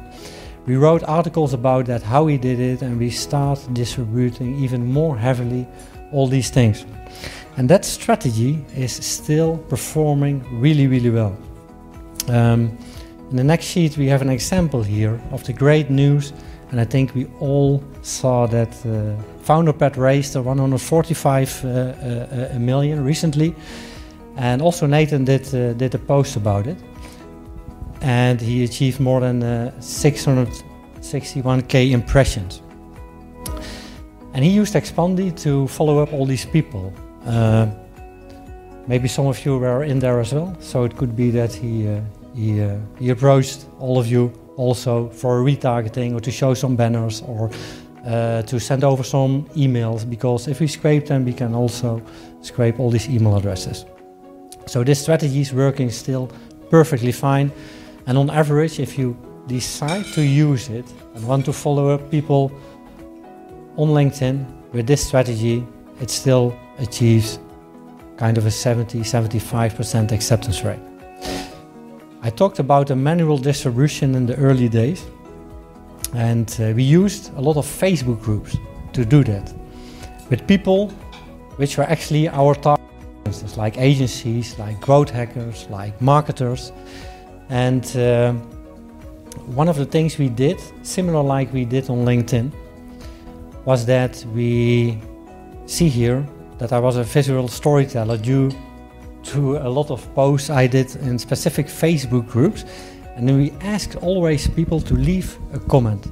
We 0.66 0.76
wrote 0.76 1.02
articles 1.04 1.54
about 1.54 1.86
that, 1.86 2.02
how 2.02 2.24
we 2.24 2.36
did 2.36 2.60
it, 2.60 2.82
and 2.82 2.98
we 2.98 3.10
start 3.10 3.58
distributing 3.72 4.62
even 4.62 4.84
more 4.84 5.16
heavily 5.16 5.66
all 6.12 6.26
these 6.26 6.50
things. 6.50 6.84
And 7.56 7.68
that 7.68 7.84
strategy 7.84 8.64
is 8.76 8.92
still 8.92 9.58
performing 9.68 10.44
really, 10.60 10.86
really 10.86 11.10
well. 11.10 11.36
Um, 12.28 12.78
in 13.30 13.36
the 13.36 13.44
next 13.44 13.66
sheet, 13.66 13.96
we 13.96 14.08
have 14.08 14.22
an 14.22 14.30
example 14.30 14.82
here 14.82 15.20
of 15.32 15.44
the 15.44 15.52
great 15.52 15.90
news 15.90 16.32
and 16.72 16.80
I 16.80 16.84
think 16.86 17.14
we 17.14 17.26
all 17.38 17.84
saw 18.00 18.46
that 18.46 18.70
uh, 18.86 19.14
Founderpath 19.44 19.98
raised 19.98 20.34
145 20.34 21.64
uh, 21.64 21.68
uh, 21.68 22.48
million 22.58 23.04
recently. 23.04 23.54
And 24.36 24.62
also 24.62 24.86
Nathan 24.86 25.26
did, 25.26 25.54
uh, 25.54 25.74
did 25.74 25.94
a 25.94 25.98
post 25.98 26.36
about 26.36 26.66
it. 26.66 26.78
And 28.00 28.40
he 28.40 28.64
achieved 28.64 29.00
more 29.00 29.20
than 29.20 29.42
661k 29.42 31.90
impressions. 31.90 32.62
And 34.34 34.44
he 34.44 34.50
used 34.50 34.74
Expandi 34.74 35.38
to 35.42 35.66
follow 35.68 35.98
up 35.98 36.12
all 36.12 36.26
these 36.26 36.46
people. 36.46 36.92
Uh, 37.26 37.66
maybe 38.86 39.08
some 39.08 39.26
of 39.26 39.44
you 39.44 39.58
were 39.58 39.84
in 39.84 39.98
there 39.98 40.20
as 40.20 40.32
well, 40.32 40.56
so 40.60 40.84
it 40.84 40.96
could 40.96 41.14
be 41.14 41.30
that 41.30 41.52
he, 41.52 41.88
uh, 41.88 42.00
he, 42.34 42.62
uh, 42.62 42.76
he 42.98 43.10
approached 43.10 43.66
all 43.78 43.98
of 43.98 44.06
you 44.06 44.32
also 44.56 45.08
for 45.10 45.42
retargeting 45.42 46.14
or 46.14 46.20
to 46.20 46.30
show 46.30 46.54
some 46.54 46.76
banners 46.76 47.22
or 47.22 47.50
uh, 48.06 48.42
to 48.42 48.58
send 48.58 48.84
over 48.84 49.02
some 49.02 49.44
emails 49.54 50.08
because 50.08 50.48
if 50.48 50.60
we 50.60 50.66
scrape 50.66 51.06
them 51.06 51.24
we 51.24 51.32
can 51.32 51.54
also 51.54 52.02
scrape 52.40 52.80
all 52.80 52.90
these 52.90 53.08
email 53.08 53.36
addresses. 53.36 53.84
So 54.66 54.84
this 54.84 55.00
strategy 55.00 55.40
is 55.40 55.52
working 55.52 55.90
still 55.90 56.30
perfectly 56.70 57.12
fine 57.12 57.52
and 58.06 58.18
on 58.18 58.30
average 58.30 58.80
if 58.80 58.98
you 58.98 59.16
decide 59.46 60.04
to 60.14 60.22
use 60.22 60.68
it 60.68 60.86
and 61.14 61.26
want 61.26 61.44
to 61.44 61.52
follow 61.52 61.88
up 61.88 62.10
people 62.10 62.52
on 63.76 63.88
LinkedIn 63.88 64.46
with 64.72 64.86
this 64.86 65.06
strategy 65.06 65.66
it 66.00 66.10
still 66.10 66.54
achieves 66.78 67.38
kind 68.16 68.36
of 68.38 68.46
a 68.46 68.50
70-75% 68.50 70.12
acceptance 70.12 70.62
rate. 70.64 70.80
I 72.22 72.30
talked 72.30 72.58
about 72.58 72.90
a 72.90 72.96
manual 72.96 73.38
distribution 73.38 74.14
in 74.14 74.26
the 74.26 74.36
early 74.36 74.68
days, 74.68 75.04
and 76.14 76.48
uh, 76.60 76.72
we 76.74 76.82
used 76.82 77.34
a 77.36 77.40
lot 77.40 77.56
of 77.56 77.66
Facebook 77.66 78.20
groups 78.20 78.56
to 78.92 79.04
do 79.04 79.24
that 79.24 79.52
with 80.30 80.46
people 80.46 80.88
which 81.56 81.76
were 81.78 81.84
actually 81.84 82.28
our 82.28 82.54
targets, 82.54 83.56
like 83.56 83.78
agencies, 83.78 84.58
like 84.58 84.80
growth 84.80 85.10
hackers, 85.10 85.66
like 85.70 86.00
marketers. 86.00 86.72
And 87.48 87.84
uh, 87.96 88.32
one 89.54 89.68
of 89.68 89.76
the 89.76 89.84
things 89.84 90.18
we 90.18 90.28
did, 90.28 90.58
similar 90.82 91.22
like 91.22 91.52
we 91.52 91.64
did 91.64 91.90
on 91.90 92.04
LinkedIn, 92.04 92.52
was 93.64 93.86
that 93.86 94.24
we 94.34 94.98
see 95.66 95.88
here 95.88 96.26
that 96.58 96.72
I 96.72 96.78
was 96.78 96.96
a 96.96 97.04
visual 97.04 97.48
storyteller 97.48 98.16
due 98.16 98.50
to 99.24 99.56
a 99.58 99.68
lot 99.68 99.90
of 99.90 100.12
posts 100.14 100.50
I 100.50 100.66
did 100.66 100.94
in 100.96 101.18
specific 101.18 101.66
Facebook 101.66 102.28
groups. 102.28 102.64
And 103.16 103.28
then 103.28 103.36
we 103.36 103.52
asked 103.60 103.96
always 103.96 104.48
people 104.48 104.80
to 104.80 104.94
leave 104.94 105.38
a 105.52 105.58
comment. 105.58 106.10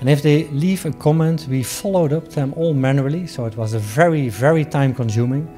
And 0.00 0.08
if 0.08 0.22
they 0.22 0.44
leave 0.48 0.84
a 0.84 0.92
comment, 0.92 1.46
we 1.48 1.62
followed 1.62 2.12
up 2.12 2.28
them 2.28 2.52
all 2.56 2.74
manually. 2.74 3.26
So 3.26 3.46
it 3.46 3.56
was 3.56 3.74
a 3.74 3.78
very, 3.78 4.28
very 4.28 4.64
time 4.64 4.94
consuming. 4.94 5.48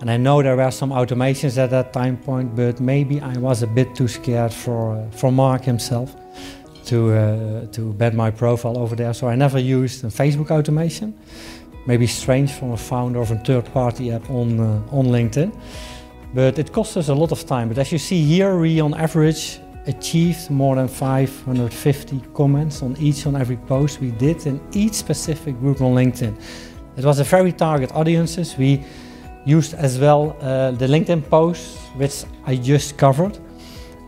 And 0.00 0.10
I 0.10 0.16
know 0.16 0.42
there 0.42 0.56
were 0.56 0.70
some 0.70 0.90
automations 0.90 1.58
at 1.58 1.70
that 1.70 1.92
time 1.92 2.16
point, 2.16 2.56
but 2.56 2.80
maybe 2.80 3.20
I 3.20 3.36
was 3.38 3.62
a 3.62 3.66
bit 3.66 3.94
too 3.94 4.08
scared 4.08 4.52
for, 4.52 5.06
for 5.10 5.30
Mark 5.30 5.62
himself 5.62 6.14
to, 6.86 7.12
uh, 7.12 7.66
to 7.72 7.92
bet 7.92 8.14
my 8.14 8.30
profile 8.30 8.78
over 8.78 8.96
there. 8.96 9.14
So 9.14 9.28
I 9.28 9.36
never 9.36 9.58
used 9.58 10.04
a 10.04 10.08
Facebook 10.08 10.50
automation. 10.50 11.14
Maybe 11.86 12.06
strange 12.06 12.52
from 12.52 12.72
a 12.72 12.76
founder 12.76 13.20
of 13.20 13.30
a 13.30 13.36
third 13.36 13.72
party 13.72 14.12
app 14.12 14.28
on, 14.30 14.60
uh, 14.60 14.82
on 14.92 15.06
LinkedIn. 15.06 15.52
But 16.34 16.58
it 16.58 16.72
cost 16.72 16.96
us 16.96 17.08
a 17.08 17.14
lot 17.14 17.32
of 17.32 17.44
time. 17.46 17.68
But 17.68 17.78
as 17.78 17.90
you 17.90 17.98
see 17.98 18.22
here, 18.22 18.58
we 18.58 18.80
on 18.80 18.94
average 18.94 19.58
achieved 19.86 20.50
more 20.50 20.76
than 20.76 20.88
550 20.88 22.22
comments 22.34 22.82
on 22.82 22.96
each 22.98 23.26
and 23.26 23.36
every 23.36 23.56
post 23.56 24.00
we 24.00 24.10
did 24.12 24.46
in 24.46 24.60
each 24.72 24.94
specific 24.94 25.58
group 25.58 25.80
on 25.80 25.94
LinkedIn. 25.94 26.38
It 26.96 27.04
was 27.04 27.18
a 27.18 27.24
very 27.24 27.52
target 27.52 27.90
audiences. 27.92 28.56
We 28.56 28.84
used 29.44 29.74
as 29.74 29.98
well 29.98 30.36
uh, 30.40 30.72
the 30.72 30.86
LinkedIn 30.86 31.28
posts, 31.28 31.78
which 31.96 32.24
I 32.46 32.56
just 32.56 32.98
covered, 32.98 33.38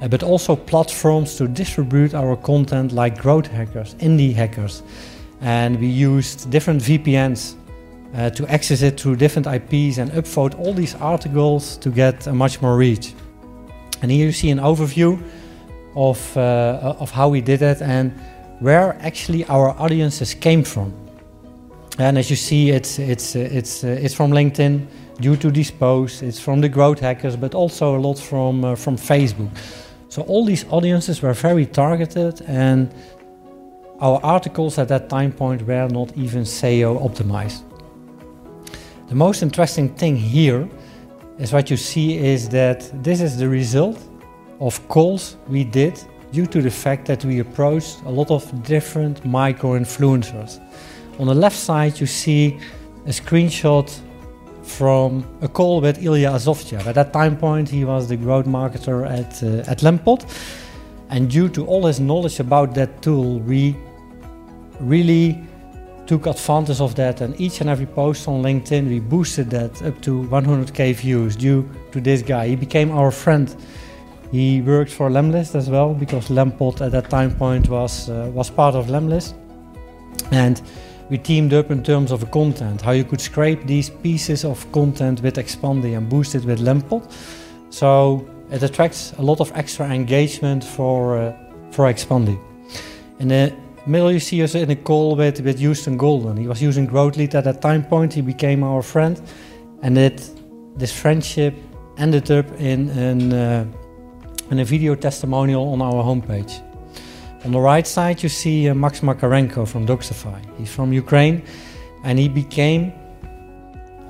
but 0.09 0.23
also 0.23 0.57
platforms 0.57 1.37
to 1.37 1.47
distribute 1.47 2.15
our 2.15 2.37
content 2.37 2.93
like 2.93 3.19
growth 3.19 3.47
hackers, 3.47 3.95
indie 3.97 4.35
hackers. 4.35 4.83
And 5.41 5.79
we 5.79 5.87
used 5.87 6.51
different 6.51 6.83
VPNs 6.83 7.55
uh, 8.15 8.31
to 8.31 8.47
access 8.49 8.83
it 8.83 9.01
through 9.01 9.17
different 9.17 9.47
IPs 9.47 9.99
and 9.99 10.11
upvote 10.13 10.59
all 10.59 10.75
these 10.75 10.95
articles 10.97 11.77
to 11.79 11.91
get 11.91 12.27
a 12.27 12.33
much 12.33 12.61
more 12.61 12.77
reach. 12.77 13.15
And 14.03 14.11
here 14.11 14.27
you 14.27 14.33
see 14.33 14.51
an 14.51 14.59
overview 14.59 15.23
of, 15.95 16.37
uh, 16.37 16.97
of 16.99 17.11
how 17.11 17.29
we 17.29 17.41
did 17.41 17.63
it 17.63 17.81
and 17.81 18.13
where 18.61 18.97
actually 19.01 19.45
our 19.47 19.71
audiences 19.81 20.35
came 20.35 20.63
from. 20.65 20.93
And 21.99 22.19
as 22.19 22.31
you 22.31 22.37
see, 22.37 22.71
it's, 22.71 22.99
it's, 22.99 23.37
it's, 23.37 23.85
it's 23.85 24.15
from 24.15 24.31
LinkedIn 24.31 24.87
due 25.21 25.37
to 25.37 25.51
these 25.51 25.71
posts, 25.71 26.23
it's 26.23 26.41
from 26.41 26.61
the 26.61 26.69
growth 26.69 27.01
hackers, 27.01 27.37
but 27.37 27.55
also 27.55 27.97
a 27.97 28.01
lot 28.01 28.19
from, 28.19 28.65
uh, 28.65 28.75
from 28.75 28.97
Facebook. 28.97 29.51
So 30.13 30.21
all 30.25 30.45
these 30.45 30.67
audiences 30.69 31.23
were 31.23 31.33
very 31.33 31.65
targeted 31.65 32.43
and 32.43 32.95
our 33.99 34.21
articles 34.23 34.77
at 34.77 34.89
that 34.89 35.09
time 35.09 35.33
point 35.33 35.67
were 35.67 35.89
not 35.89 36.15
even 36.19 36.43
SEO 36.43 37.01
optimized. 37.01 37.63
The 39.09 39.15
most 39.15 39.43
interesting 39.43 39.89
thing 39.95 40.17
here 40.17 40.69
is 41.39 41.55
what 41.55 41.71
you 41.71 41.79
see 41.79 42.19
is 42.19 42.51
that 42.51 42.91
this 43.03 43.23
is 43.23 43.39
the 43.39 43.49
result 43.49 43.99
of 44.61 44.87
calls 44.89 45.39
we 45.49 45.65
did 45.65 45.99
due 46.31 46.45
to 46.45 46.61
the 46.61 46.71
fact 46.71 47.07
that 47.07 47.25
we 47.25 47.39
approached 47.39 48.03
a 48.05 48.11
lot 48.11 48.31
of 48.31 48.45
different 48.65 49.25
micro 49.25 49.79
influencers. 49.79 50.61
On 51.21 51.27
the 51.27 51.35
left 51.35 51.57
side, 51.57 51.99
you 51.99 52.07
see 52.07 52.61
a 53.07 53.13
screenshot 53.13 53.89
from 54.73 55.25
a 55.43 55.49
call 55.49 55.81
with 55.81 56.03
Ilya 56.03 56.31
Azovtsev. 56.31 56.87
At 56.87 56.95
that 56.95 57.13
time 57.13 57.37
point, 57.37 57.69
he 57.69 57.85
was 57.85 58.09
the 58.09 58.17
growth 58.17 58.47
marketer 58.47 59.07
at, 59.07 59.43
uh, 59.43 59.71
at 59.71 59.79
Lempod. 59.79 60.25
And 61.11 61.31
due 61.31 61.49
to 61.51 61.67
all 61.67 61.87
his 61.87 62.01
knowledge 62.01 62.41
about 62.41 62.75
that 62.75 63.03
tool, 63.03 63.39
we 63.41 63.77
really 64.81 65.39
took 66.07 66.27
advantage 66.27 66.81
of 66.81 66.95
that. 66.95 67.21
And 67.21 67.39
each 67.41 67.61
and 67.61 67.69
every 67.69 67.87
post 67.87 68.27
on 68.29 68.43
LinkedIn, 68.43 68.89
we 68.89 68.99
boosted 69.01 69.51
that 69.51 69.83
up 69.83 70.01
to 70.03 70.23
100k 70.25 70.95
views 70.95 71.37
due 71.37 71.69
to 71.93 72.01
this 72.01 72.23
guy. 72.23 72.49
He 72.49 72.57
became 72.57 72.91
our 72.91 73.11
friend. 73.11 73.55
He 74.31 74.63
worked 74.63 74.91
for 74.91 75.11
Lemlist 75.11 75.55
as 75.55 75.69
well 75.69 75.93
because 75.93 76.29
Lempod 76.29 76.81
at 76.81 76.93
that 76.93 77.11
time 77.11 77.35
point 77.35 77.69
was 77.69 78.09
uh, 78.09 78.31
was 78.33 78.49
part 78.49 78.75
of 78.75 78.87
Lemlist, 78.87 79.35
and 80.31 80.63
we 81.13 81.19
teamed 81.19 81.53
up 81.53 81.71
in 81.71 81.83
terms 81.83 82.11
of 82.11 82.31
content, 82.31 82.81
how 82.81 82.93
you 82.93 83.05
could 83.05 83.21
scrape 83.21 83.67
these 83.67 83.91
pieces 83.91 84.47
of 84.47 84.73
content 84.73 85.21
with 85.21 85.37
Expandi 85.37 85.95
and 85.95 86.09
boost 86.09 86.35
it 86.35 86.43
with 86.47 86.59
Lempod. 86.61 87.03
So 87.69 88.27
it 88.51 88.63
attracts 88.63 89.13
a 89.19 89.23
lot 89.23 89.39
of 89.39 89.53
extra 89.55 89.87
engagement 89.91 90.65
for 90.65 91.19
uh, 91.19 91.37
for 91.71 91.85
Expandi. 91.93 92.39
In 93.19 93.29
the 93.29 93.53
middle, 93.87 94.11
you 94.11 94.21
see 94.21 94.43
us 94.43 94.55
in 94.55 94.71
a 94.71 94.77
call 94.77 95.15
with, 95.15 95.41
with 95.41 95.59
Houston 95.59 95.99
Golden. 95.99 96.39
He 96.39 96.49
was 96.49 96.63
using 96.63 96.89
Growthlead 96.89 97.35
at 97.35 97.45
that 97.45 97.61
time 97.61 97.85
point. 97.85 98.15
He 98.15 98.23
became 98.23 98.65
our 98.65 98.83
friend, 98.83 99.21
and 99.83 99.99
it 99.99 100.31
this 100.79 100.93
friendship 100.93 101.55
ended 101.99 102.31
up 102.31 102.47
in 102.59 102.89
an 102.89 103.33
uh, 103.35 103.67
in 104.51 104.61
a 104.61 104.65
video 104.65 104.95
testimonial 104.95 105.73
on 105.75 105.83
our 105.83 106.03
homepage. 106.03 106.72
On 107.45 107.51
the 107.51 107.59
right 107.59 107.87
side, 107.87 108.23
you 108.23 108.29
see 108.29 108.69
uh, 108.69 108.75
Max 108.75 109.01
Makarenko 109.01 109.67
from 109.67 109.85
Doxify. 109.85 110.41
He's 110.59 110.73
from 110.73 110.93
Ukraine 110.93 111.43
and 112.05 112.17
he 112.17 112.29
became 112.29 112.93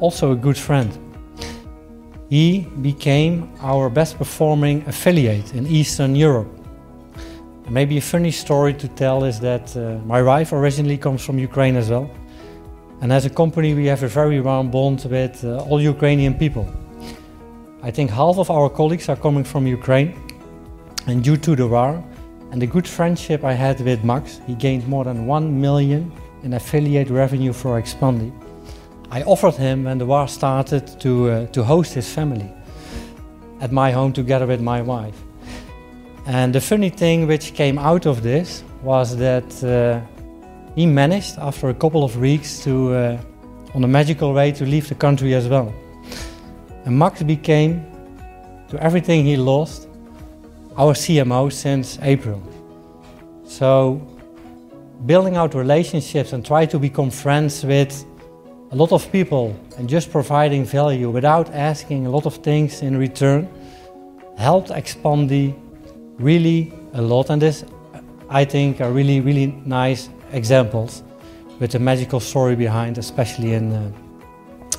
also 0.01 0.33
a 0.33 0.37
good 0.37 0.59
friend. 0.59 0.91
He 2.29 2.67
became 2.83 3.51
our 3.61 3.89
best 3.89 4.19
performing 4.19 4.85
affiliate 4.87 5.55
in 5.55 5.67
Eastern 5.67 6.15
Europe. 6.15 6.51
And 7.65 7.73
maybe 7.73 7.97
a 7.97 8.03
funny 8.03 8.33
story 8.33 8.75
to 8.75 8.89
tell 8.89 9.25
is 9.25 9.41
that 9.41 9.75
uh, 9.77 9.99
my 10.05 10.23
wife 10.23 10.53
originally 10.53 10.99
comes 10.99 11.25
from 11.25 11.39
Ukraine 11.39 11.77
as 11.77 11.89
well. 11.89 12.11
And 13.01 13.13
as 13.13 13.25
a 13.25 13.31
company, 13.31 13.73
we 13.73 13.87
have 13.87 14.03
a 14.03 14.09
very 14.09 14.41
warm 14.43 14.71
bond 14.71 15.07
with 15.11 15.43
uh, 15.43 15.65
all 15.69 15.81
Ukrainian 15.81 16.35
people. 16.35 16.67
I 17.83 17.91
think 17.91 18.11
half 18.11 18.37
of 18.39 18.51
our 18.51 18.69
colleagues 18.69 19.09
are 19.09 19.17
coming 19.17 19.45
from 19.45 19.67
Ukraine. 19.67 20.11
And 21.07 21.25
due 21.25 21.39
to 21.39 21.57
the 21.57 21.67
war 21.67 22.05
and 22.53 22.61
the 22.61 22.67
good 22.67 22.87
friendship 22.87 23.45
I 23.45 23.55
had 23.55 23.81
with 23.81 24.05
Max, 24.05 24.39
he 24.47 24.55
gained 24.55 24.87
more 24.87 25.05
than 25.05 25.27
1 25.27 25.59
million 25.59 26.13
in 26.43 26.53
affiliate 26.53 27.09
revenue 27.09 27.55
for 27.55 27.81
Expandi. 27.81 28.31
I 29.11 29.23
offered 29.23 29.55
him 29.55 29.85
when 29.85 29.97
the 29.97 30.05
war 30.05 30.29
started 30.29 30.87
to, 31.01 31.31
uh, 31.31 31.47
to 31.47 31.65
host 31.65 31.95
his 31.95 32.13
family 32.13 32.53
at 33.63 33.73
my 33.73 33.91
home 33.91 34.13
together 34.13 34.47
with 34.47 34.61
my 34.61 34.83
wife. 34.83 35.19
And 36.27 36.55
the 36.55 36.61
funny 36.61 36.91
thing 36.91 37.27
which 37.27 37.55
came 37.55 37.79
out 37.79 38.05
of 38.05 38.23
this 38.23 38.63
was 38.83 39.17
that 39.17 39.65
uh, 39.65 40.01
he 40.75 40.85
managed 40.85 41.39
after 41.39 41.71
a 41.71 41.75
couple 41.75 42.05
of 42.05 42.19
weeks 42.19 42.63
to, 42.65 42.93
uh, 42.93 43.19
on 43.75 43.83
a 43.83 43.89
magical 43.89 44.35
way, 44.35 44.53
to 44.53 44.67
leave 44.67 44.91
the 44.91 44.95
country 44.95 45.35
as 45.35 45.49
well. 45.49 45.73
And 46.85 46.99
Max 46.99 47.23
became, 47.23 47.83
to 48.69 48.83
everything 48.83 49.25
he 49.25 49.39
lost, 49.39 49.89
our 50.77 50.95
CMO 50.95 51.53
since 51.53 51.99
April. 52.03 52.43
So, 53.45 54.01
building 55.07 55.37
out 55.37 55.55
relationships 55.55 56.33
and 56.33 56.45
try 56.45 56.67
to 56.67 56.79
become 56.79 57.11
friends 57.11 57.65
with 57.65 58.05
a 58.71 58.77
lot 58.77 58.93
of 58.93 59.11
people 59.13 59.55
and 59.77 59.89
just 59.89 60.11
providing 60.11 60.65
value 60.65 61.11
without 61.11 61.51
asking 61.51 62.07
a 62.07 62.11
lot 62.11 62.25
of 62.25 62.37
things 62.37 62.81
in 62.81 62.97
return 62.97 63.49
helped 64.39 64.71
Expandi 64.71 65.55
really 66.19 66.73
a 66.95 67.03
lot. 67.03 67.29
And 67.31 67.43
this, 67.43 67.65
I 68.31 68.45
think, 68.45 68.81
are 68.81 68.91
really, 68.91 69.21
really 69.21 69.49
nice 69.67 70.09
examples 70.33 71.03
with 71.61 71.75
a 71.75 71.79
magical 71.79 72.21
story 72.21 72.57
behind, 72.57 72.97
especially 72.97 73.53
in, 73.53 73.73
uh, 73.73 73.93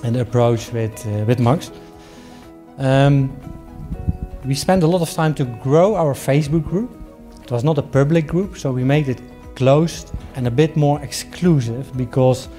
in 0.03 0.13
the 0.13 0.21
approach 0.21 0.71
with, 0.71 1.05
uh, 1.05 1.25
with 1.25 1.39
Max. 1.39 1.71
Um, 2.79 3.37
we 4.45 4.55
spent 4.55 4.83
a 4.83 4.87
lot 4.87 5.01
of 5.01 5.09
time 5.09 5.33
to 5.35 5.45
grow 5.45 5.95
our 5.95 6.13
Facebook 6.13 6.63
group. 6.65 6.91
It 7.41 7.51
was 7.51 7.63
not 7.63 7.77
a 7.77 7.81
public 7.81 8.27
group, 8.27 8.57
so 8.57 8.71
we 8.71 8.83
made 8.83 9.07
it 9.07 9.21
closed 9.55 10.11
and 10.35 10.47
a 10.47 10.51
bit 10.51 10.75
more 10.75 11.01
exclusive 11.01 11.95
because 11.95 12.49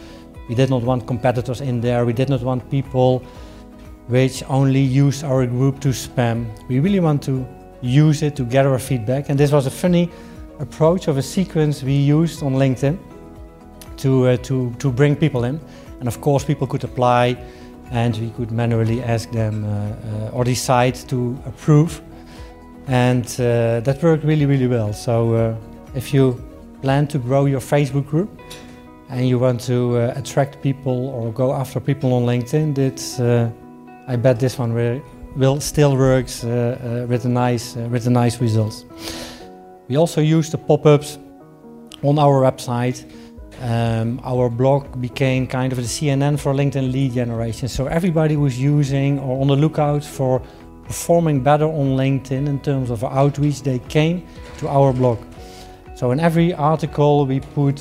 we 0.48 0.54
did 0.54 0.70
not 0.70 0.82
want 0.82 1.06
competitors 1.06 1.60
in 1.60 1.80
there. 1.80 2.06
We 2.06 2.12
did 2.12 2.30
not 2.30 2.40
want 2.42 2.70
people 2.70 3.18
which 4.08 4.42
only 4.48 4.80
use 4.80 5.22
our 5.24 5.46
group 5.46 5.80
to 5.80 5.88
spam. 5.88 6.46
We 6.68 6.80
really 6.80 7.00
want 7.00 7.22
to 7.24 7.46
use 7.82 8.22
it 8.22 8.36
to 8.36 8.44
gather 8.44 8.78
feedback. 8.78 9.28
And 9.28 9.38
this 9.38 9.52
was 9.52 9.66
a 9.66 9.70
funny 9.70 10.10
approach 10.60 11.08
of 11.08 11.18
a 11.18 11.22
sequence 11.22 11.82
we 11.82 11.94
used 11.94 12.42
on 12.42 12.54
LinkedIn 12.54 12.98
to, 13.98 14.28
uh, 14.28 14.36
to, 14.38 14.74
to 14.78 14.90
bring 14.90 15.16
people 15.16 15.44
in. 15.44 15.60
And 16.00 16.08
of 16.08 16.20
course, 16.20 16.44
people 16.44 16.66
could 16.66 16.84
apply 16.84 17.36
and 17.90 18.16
we 18.18 18.30
could 18.30 18.50
manually 18.50 19.02
ask 19.02 19.30
them 19.30 19.64
uh, 19.64 19.68
uh, 19.68 20.30
or 20.32 20.44
decide 20.44 20.94
to 21.08 21.38
approve. 21.46 22.00
And 22.86 23.24
uh, 23.40 23.80
that 23.80 24.02
worked 24.02 24.24
really, 24.24 24.46
really 24.46 24.66
well. 24.66 24.92
So 24.92 25.56
if 25.94 26.12
you 26.12 26.42
plan 26.82 27.06
to 27.08 27.18
grow 27.18 27.46
your 27.46 27.60
Facebook 27.60 28.06
group 28.06 28.40
and 29.08 29.28
you 29.28 29.38
want 29.38 29.60
to 29.62 29.96
attract 30.18 30.60
people 30.60 31.08
or 31.08 31.32
go 31.32 31.54
after 31.54 31.80
people 31.80 32.12
on 32.12 32.24
LinkedIn, 32.26 32.74
that's, 32.74 33.20
I 34.06 34.16
bet 34.16 34.38
this 34.38 34.58
one 34.58 34.74
will, 34.74 35.00
will 35.36 35.60
still 35.60 35.96
works 35.96 36.42
with 36.42 37.24
a 37.24 37.28
nice 37.28 37.74
with 37.76 38.06
a 38.06 38.10
nice 38.10 38.38
results. 38.40 38.84
We 39.88 39.96
also 39.96 40.20
use 40.20 40.50
the 40.50 40.58
pop-ups 40.58 41.18
on 42.02 42.18
our 42.18 42.42
website 42.42 43.04
um, 43.64 44.20
our 44.24 44.50
blog 44.50 45.00
became 45.00 45.46
kind 45.46 45.72
of 45.72 45.78
the 45.78 45.84
CNN 45.84 46.38
for 46.38 46.52
LinkedIn 46.52 46.92
lead 46.92 47.14
generation. 47.14 47.66
So 47.66 47.86
everybody 47.86 48.36
was 48.36 48.60
using 48.60 49.18
or 49.18 49.40
on 49.40 49.46
the 49.48 49.56
lookout 49.56 50.04
for 50.04 50.42
performing 50.84 51.42
better 51.42 51.64
on 51.64 51.96
LinkedIn 51.96 52.46
in 52.46 52.60
terms 52.60 52.90
of 52.90 53.02
outreach, 53.02 53.62
they 53.62 53.78
came 53.78 54.26
to 54.58 54.68
our 54.68 54.92
blog. 54.92 55.18
So 55.94 56.10
in 56.10 56.20
every 56.20 56.52
article, 56.52 57.24
we 57.24 57.40
put 57.40 57.80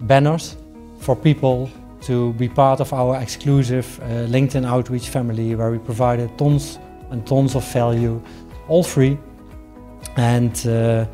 banners 0.00 0.56
for 1.00 1.14
people 1.14 1.70
to 2.02 2.32
be 2.34 2.48
part 2.48 2.80
of 2.80 2.94
our 2.94 3.20
exclusive 3.20 4.00
uh, 4.00 4.26
LinkedIn 4.28 4.64
outreach 4.64 5.10
family, 5.10 5.54
where 5.54 5.70
we 5.70 5.78
provided 5.78 6.38
tons 6.38 6.78
and 7.10 7.26
tons 7.26 7.54
of 7.54 7.70
value, 7.70 8.22
all 8.66 8.82
free. 8.82 9.18
And 10.16 10.56
uh, 10.66 11.04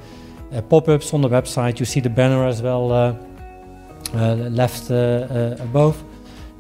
uh, 0.53 0.63
pop 0.63 0.89
ups 0.89 1.13
on 1.13 1.23
the 1.23 1.29
website, 1.29 1.81
you 1.81 1.85
see 1.85 1.99
the 1.99 2.11
banner 2.11 2.47
as 2.47 2.63
well 2.63 2.93
uh, 2.93 3.17
left 4.13 4.91
uh, 4.91 4.95
uh, 4.95 5.57
above. 5.61 6.03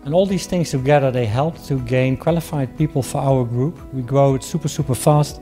And 0.04 0.14
all 0.14 0.26
these 0.26 0.46
things 0.46 0.70
together, 0.70 1.10
they 1.10 1.26
help 1.26 1.62
to 1.66 1.78
gain 1.80 2.16
qualified 2.16 2.76
people 2.76 3.02
for 3.02 3.18
our 3.18 3.44
group. 3.44 3.78
We 3.92 4.02
grow 4.02 4.34
it 4.34 4.42
super, 4.42 4.68
super 4.68 4.94
fast 4.94 5.40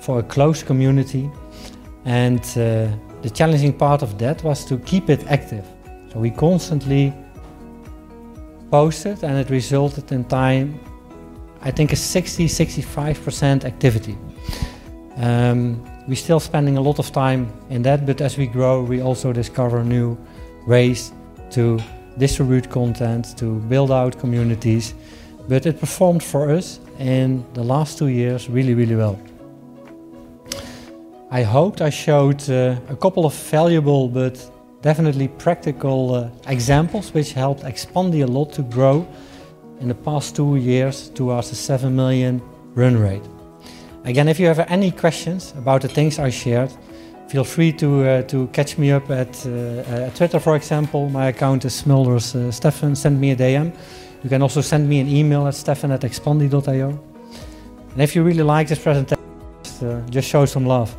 for 0.00 0.18
a 0.18 0.22
close 0.22 0.62
community. 0.62 1.30
And 2.04 2.42
the 3.22 3.30
challenging 3.32 3.72
part 3.72 4.02
of 4.02 4.18
that 4.18 4.42
was 4.42 4.64
to 4.64 4.78
keep 4.78 5.10
it 5.10 5.24
active. 5.28 5.64
So 6.12 6.18
we 6.18 6.30
constantly 6.30 7.12
posted 8.70 9.22
and 9.22 9.38
it 9.38 9.50
resulted 9.50 10.10
in 10.12 10.24
time, 10.24 10.80
I 11.62 11.70
think 11.70 11.92
a 11.92 11.96
60-65% 11.96 13.64
activity. 13.64 14.16
Um, 15.16 15.84
we're 16.08 16.16
still 16.16 16.40
spending 16.40 16.78
a 16.78 16.80
lot 16.80 16.98
of 16.98 17.12
time 17.12 17.52
in 17.68 17.82
that, 17.82 18.06
but 18.06 18.20
as 18.20 18.38
we 18.38 18.46
grow, 18.46 18.82
we 18.82 19.02
also 19.02 19.32
discover 19.32 19.84
new 19.84 20.16
ways 20.66 21.12
to 21.52 21.80
distribute 22.18 22.70
content, 22.70 23.36
to 23.38 23.60
build 23.68 23.90
out 23.90 24.18
communities. 24.18 24.94
But 25.48 25.66
it 25.66 25.80
performed 25.80 26.22
for 26.22 26.50
us 26.50 26.80
in 26.98 27.44
the 27.54 27.62
last 27.64 27.98
two 27.98 28.08
years 28.08 28.48
really, 28.48 28.74
really 28.74 28.96
well. 28.96 29.18
I 31.30 31.42
hoped 31.42 31.80
I 31.80 31.90
showed 31.90 32.48
uh, 32.50 32.76
a 32.88 32.96
couple 32.96 33.24
of 33.24 33.34
valuable 33.34 34.08
but 34.08 34.50
definitely 34.82 35.28
practical 35.28 36.14
uh, 36.14 36.28
examples 36.48 37.14
which 37.14 37.32
helped 37.32 37.62
Expandi 37.62 38.22
a 38.22 38.26
lot 38.26 38.52
to 38.54 38.62
grow 38.62 39.06
in 39.80 39.88
the 39.88 39.94
past 39.94 40.36
two 40.36 40.56
years 40.56 41.08
towards 41.10 41.50
the 41.50 41.56
7 41.56 41.94
million 41.94 42.42
run 42.74 42.96
rate. 42.96 43.22
Again, 44.04 44.28
if 44.28 44.40
you 44.40 44.46
have 44.46 44.60
any 44.68 44.90
questions 44.90 45.52
about 45.56 45.82
the 45.82 45.88
things 45.88 46.18
I 46.18 46.30
shared, 46.30 46.72
feel 47.30 47.44
free 47.44 47.72
to, 47.72 48.04
uh, 48.04 48.22
to 48.22 48.48
catch 48.48 48.76
me 48.76 48.90
up 48.90 49.08
at, 49.08 49.46
uh, 49.46 50.10
Twitter, 50.16 50.40
for 50.40 50.56
example. 50.56 51.08
My 51.08 51.28
account 51.28 51.64
is 51.64 51.80
Smulders 51.80 52.34
uh, 52.34 52.50
Stefan. 52.50 52.96
Send 52.96 53.20
me 53.20 53.30
a 53.30 53.36
DM. 53.36 53.72
You 54.24 54.28
can 54.28 54.42
also 54.42 54.60
send 54.60 54.88
me 54.88 54.98
an 54.98 55.08
email 55.08 55.46
at 55.46 55.54
stefan 55.54 55.92
at 55.92 56.00
expandi.io. 56.00 56.88
And 57.92 58.02
if 58.02 58.16
you 58.16 58.24
really 58.24 58.42
like 58.42 58.68
this 58.68 58.80
presentation, 58.80 59.24
uh, 59.82 60.06
just 60.10 60.28
show 60.28 60.44
some 60.44 60.66
love. 60.66 60.94